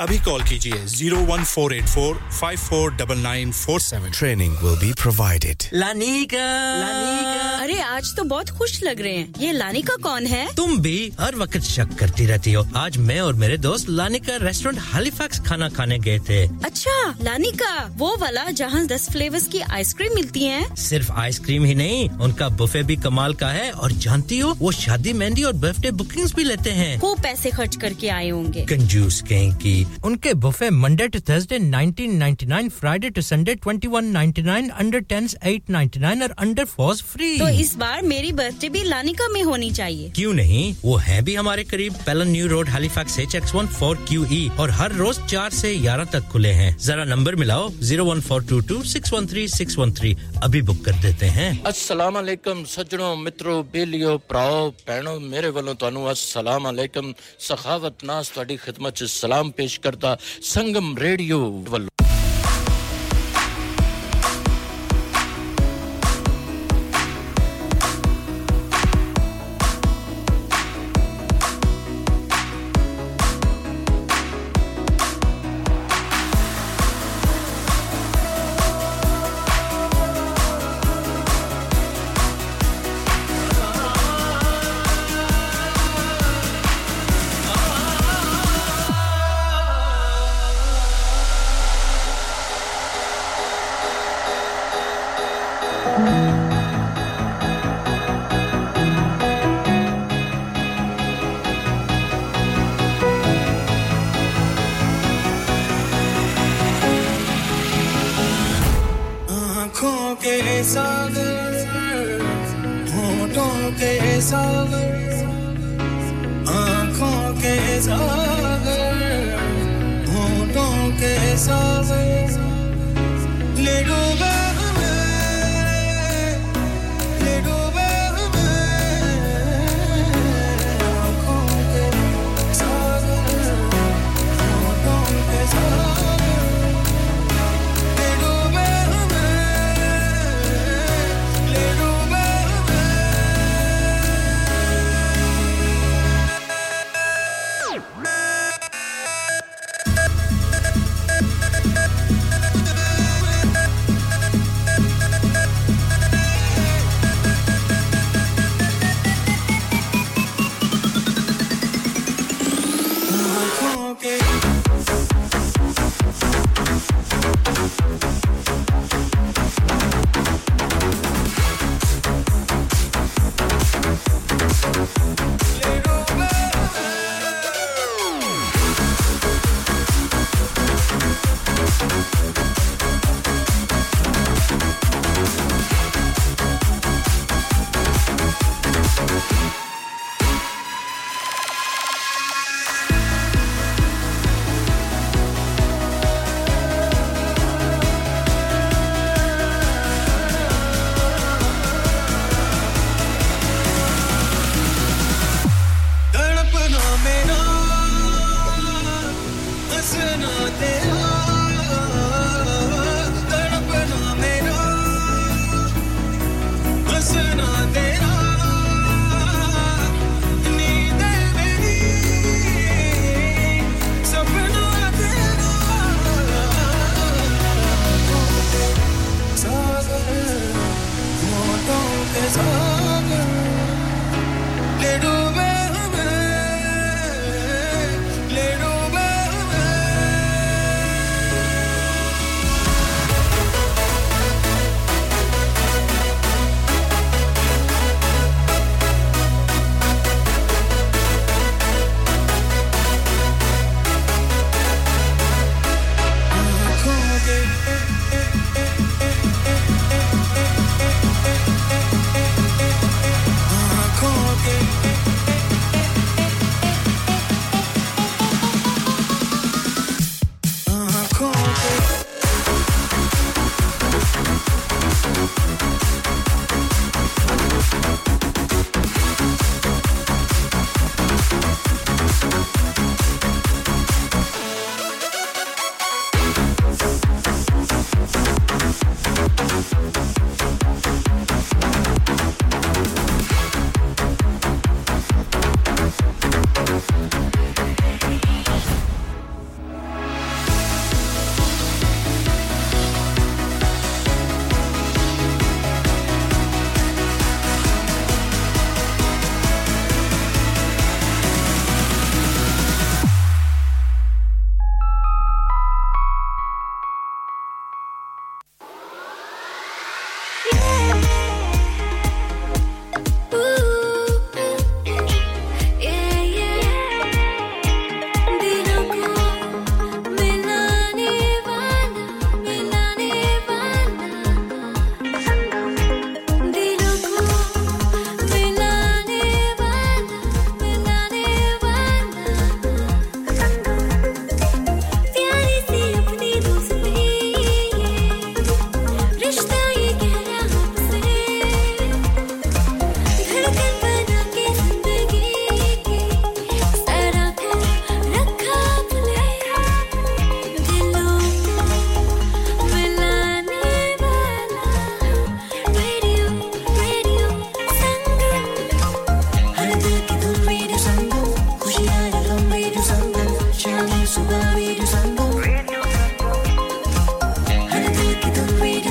[0.00, 5.66] अभी कॉल कीजिए 01484 549947 training will be provided.
[5.74, 6.38] Lanika.
[6.80, 10.54] Lanika. अरे आज तो बहुत खुश लग रहे हैं। ये लानिका कौन है?
[10.54, 14.82] तुम भी हर वक्त शक करती रहती हो। आज मैं और मेरे दोस्त लानिका रेस्टोरेंट
[14.84, 20.44] हालीफैक्स खाना खाने गए थे। अच्छा लानिका वो वाला जहाँ दस फ्लेवर्स की आइसक्रीम मिलती
[20.44, 24.72] है। सिर्फ़ आइसक्रीम ही नहीं उनका बुफे भी कमाल का है। और जानती हो वो
[24.72, 29.22] शादी मेहंदी और बर्थडे बुकिंग्स भी लेते हैं। वो पैसे खर्च करके आए होंगे। कंजूस
[29.28, 36.23] कहीं की उनके buffet Monday to Thursday 1999 Friday to Sunday 2199 under 10s 899
[36.23, 40.33] और अंडर 4s फ्री तो इस बार मेरी बर्थडे भी लानिका में होनी चाहिए क्यों
[40.33, 44.25] नहीं वो है भी हमारे करीब Pellon New Road Halifax H X one four Q
[44.31, 48.21] E और हर रोज चार से ग्यारह तक खुले हैं जरा नंबर मिलाओ zero one
[48.29, 52.13] four two two six one three six one three अभी बुक कर देते हैं अस्सलाम
[52.13, 58.95] वालेकुम सज्जनों मित्रों बेलियो ਭਰਾਓ ਭੈਣੋ ਮੇਰੇ ਵੱਲੋਂ ਤੁਹਾਨੂੰ ਅਸਲਾਮ ਅਲੈਕਮ ਸਖਾਵਤ ਨਾਸ ਤੁਹਾਡੀ ਖidmat
[58.95, 60.16] ਚ ਸਲਾਮ ਪੇਸ਼ पेश करता
[60.54, 61.38] संगम रेडियो
[61.70, 61.95] वालों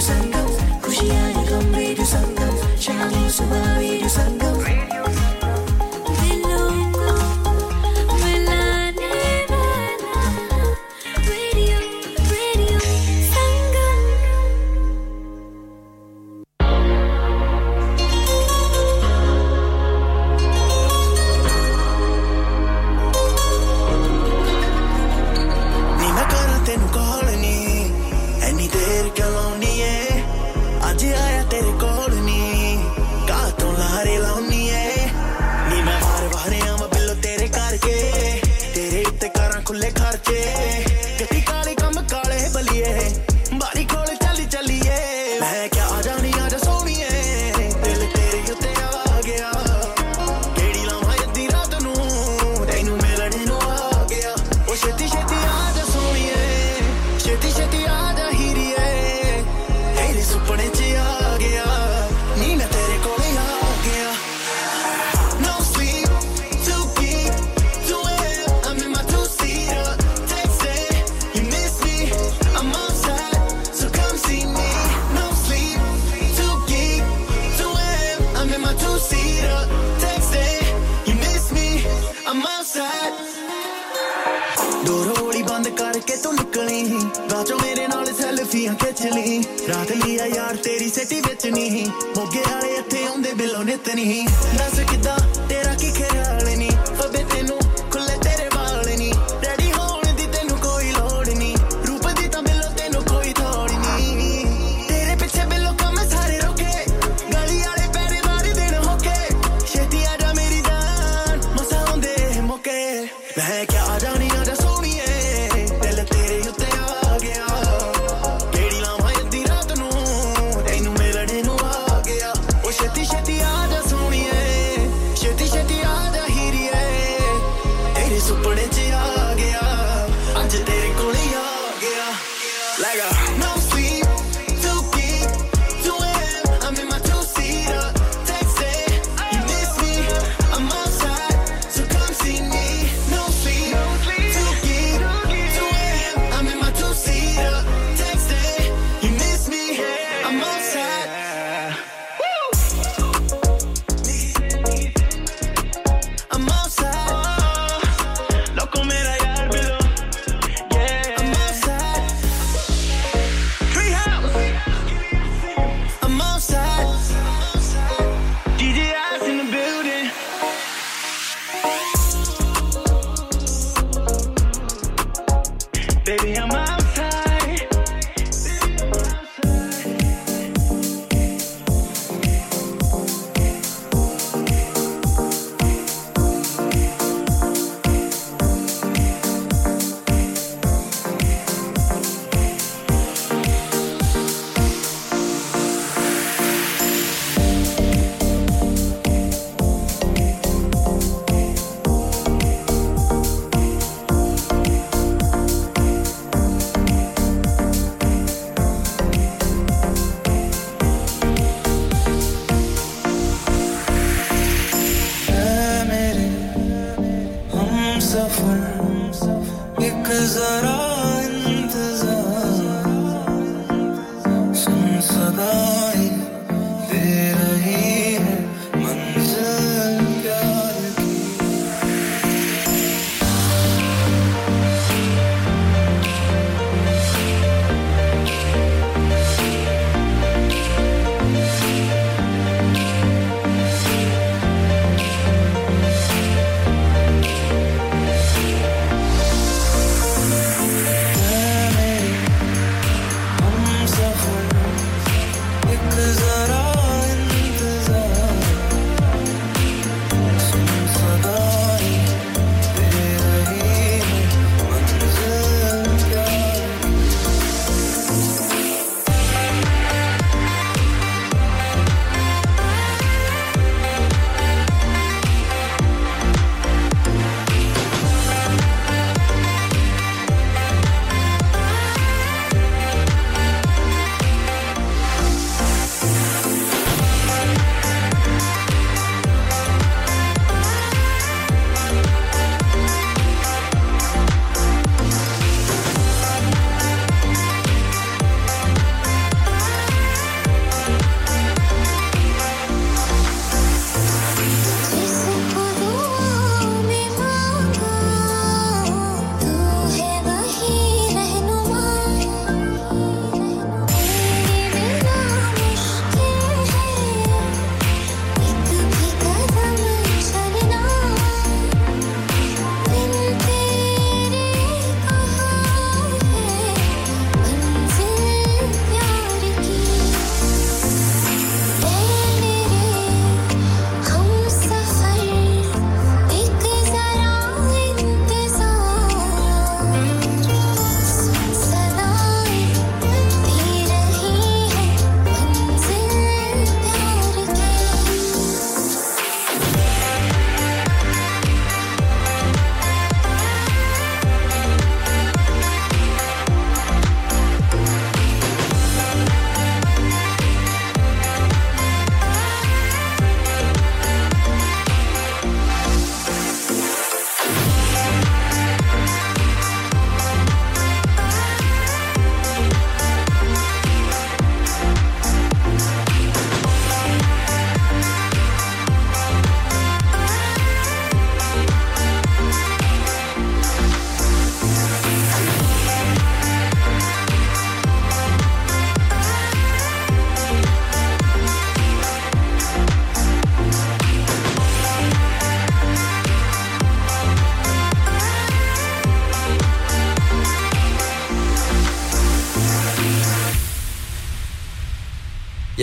[0.06, 0.50] Sangam,
[0.82, 4.55] Kushiyani Gom Radio Sangam, Shani Suba Radio Sangam.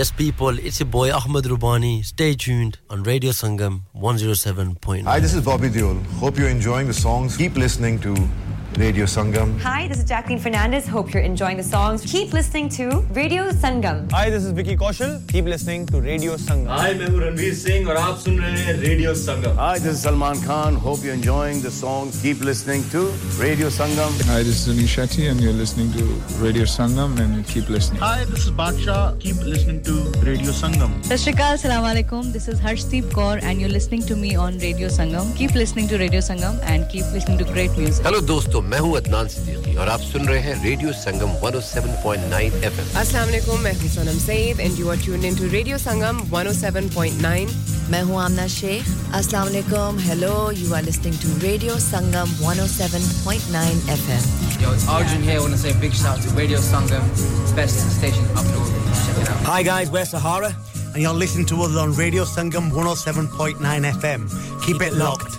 [0.03, 2.05] Yes, people, it's your boy Ahmed Rubani.
[2.05, 5.05] Stay tuned on Radio Sangam 107.9.
[5.05, 6.05] Hi, this is Bobby Diol.
[6.19, 7.37] Hope you're enjoying the songs.
[7.37, 8.13] Keep listening to
[8.78, 9.60] Radio Sangam.
[9.62, 10.88] Hi, this is Jacqueline Fernandez.
[10.88, 12.04] Hope you're enjoying the songs.
[12.06, 14.12] Keep listening to Radio Sangam.
[14.12, 15.28] Hi, this is Vicky Kaushal.
[15.28, 16.68] Keep listening to Radio Sangam.
[16.68, 19.56] Hi, मैं हूँ रणवीर सिंह और आप सुन रहे हैं Radio Sangam.
[19.58, 20.76] Hi, this is Salman Khan.
[20.76, 22.22] Hope you're enjoying the songs.
[22.22, 23.02] Keep listening to
[23.40, 24.22] Radio Sangam.
[24.30, 26.06] Hi, this is Anish Shetty and you're listening to
[26.44, 28.00] Radio Sangam and keep listening.
[28.02, 29.20] Hi, this is Baksha.
[29.20, 29.98] Keep listening to
[30.30, 30.94] Radio Sangam.
[31.10, 32.32] Sashrikal, Assalamu alaikum.
[32.32, 35.36] This is Harshdeep Kaur and you're listening to me on Radio Sangam.
[35.36, 38.06] Keep listening to Radio Sangam and keep listening to great music.
[38.06, 42.97] Hello दोस्तों, मैं हूँ अदनान सिद्दीकी और आप सुन रहे हैं radio Sangam 107.9 FM.
[43.01, 47.55] अस्सलाम वालेकुम मैं हूँ सनम Saeed and you are tuned into Radio Sangam 107.9.
[47.91, 48.87] मैं हूँ आमना शेख
[49.21, 55.39] अस्सलाम वालेकुम hello you are listening to Radio Sangam 107.9 FM Yo it's Arjun here
[55.39, 57.11] I want to say a big shout out to Radio Sangam
[57.61, 58.73] best station up north
[59.05, 60.55] check it out Hi guys we're Sahara
[60.95, 64.29] and you're listening to us on Radio Sangam 107.9 FM
[64.67, 65.39] keep it locked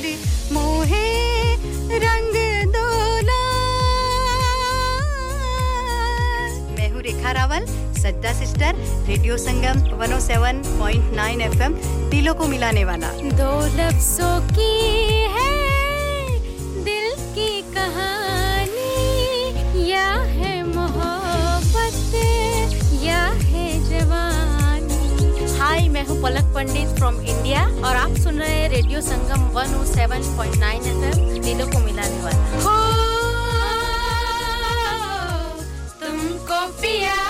[0.00, 1.06] लाल मोहे
[2.02, 2.34] रंग
[2.72, 2.84] दो
[6.76, 7.66] मैं हूँ रेखा रावल,
[8.00, 8.74] सज्जा sister,
[9.08, 11.74] radio Sangam 107.9 FM
[12.10, 14.72] दिलों को मिलाने वाला। दो लफ्जों की
[15.36, 15.59] है
[26.00, 31.42] मैं हूँ पलक पंडित फ्रॉम इंडिया और आप सुन रहे हैं रेडियो संगम 107.9 एफएम
[31.44, 32.40] दिलों को मिलाने वाला।
[36.00, 37.29] तुमको पिया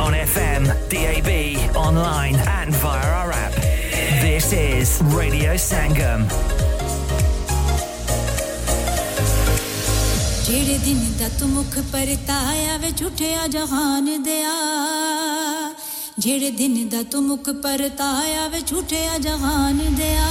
[0.00, 1.30] On FM, DAB,
[1.76, 3.54] online, and via our app.
[4.22, 4.88] This is
[5.18, 6.26] Radio Sangam.
[10.46, 14.54] ਜਿਹੜੇ ਦਿਨ ਦਾ ਤੂੰ ਮੁਖ ਪਰਤਾਇਆ ਵੇ ਝੂਠਿਆ ਜਹਾਨ ਦਿਆ
[16.18, 20.26] ਜਿਹੜੇ ਦਿਨ ਦਾ ਤੂੰ ਮੁਖ ਪਰਤਾਇਆ ਵੇ ਝੂਠਿਆ ਜਹਾਨ ਦਿਆ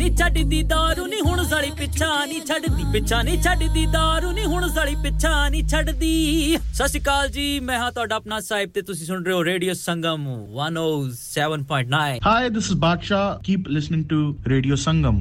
[0.00, 4.68] ਨਹੀਂ ਛੱਡਦੀ, ਦਾਰੂ ਨਹੀਂ, ਹੁਣ ਸਾਲੀ ਪਿੱਛਾ ਨਹੀਂ ਛੱਡਦੀ। ਪਿੱਛਾ ਨਹੀਂ ਛੱਡਦੀ, ਦਾਰੂ ਨਹੀਂ, ਹੁਣ
[4.68, 9.06] ਸਾਲੀ ਪਿੱਛਾ ਨਹੀਂ ਛੱਡਦੀ। ਸਤਿ ਸ਼੍ਰੀ ਅਕਾਲ ਜੀ, ਮੈਂ ਹਾਂ ਤੁਹਾਡਾ ਆਪਣਾ ਸਾਹਿਬ ਤੇ ਤੁਸੀਂ
[9.06, 10.24] ਸੁਣ ਰਹੇ ਹੋ radio Sangam
[10.60, 15.20] 107.9 hi this is Badshah keep listening to radio Sangam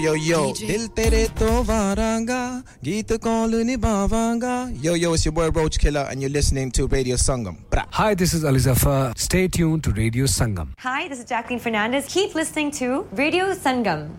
[0.00, 0.52] yo, yo.
[0.54, 4.72] Dil tere to varanga, geet kaal nibhavanga.
[4.82, 7.56] Yo, yo, it's your boy Roach Killer, and you're listening to Radio Sangam.
[7.68, 7.84] Bra.
[7.90, 9.16] Hi, this is Alizafa.
[9.18, 10.72] Stay tuned to Radio Sangam.
[10.78, 12.06] Hi, this is Jacqueline Fernandez.
[12.08, 14.10] Keep listening to Radio Sangam.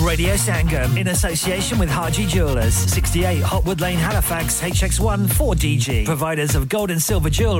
[0.00, 6.04] Radio Sangam in association with Harji Jewelers, 68 Hotwood Lane, Halifax, HX1 4DG.
[6.04, 7.46] Providers of gold and silver jewelry.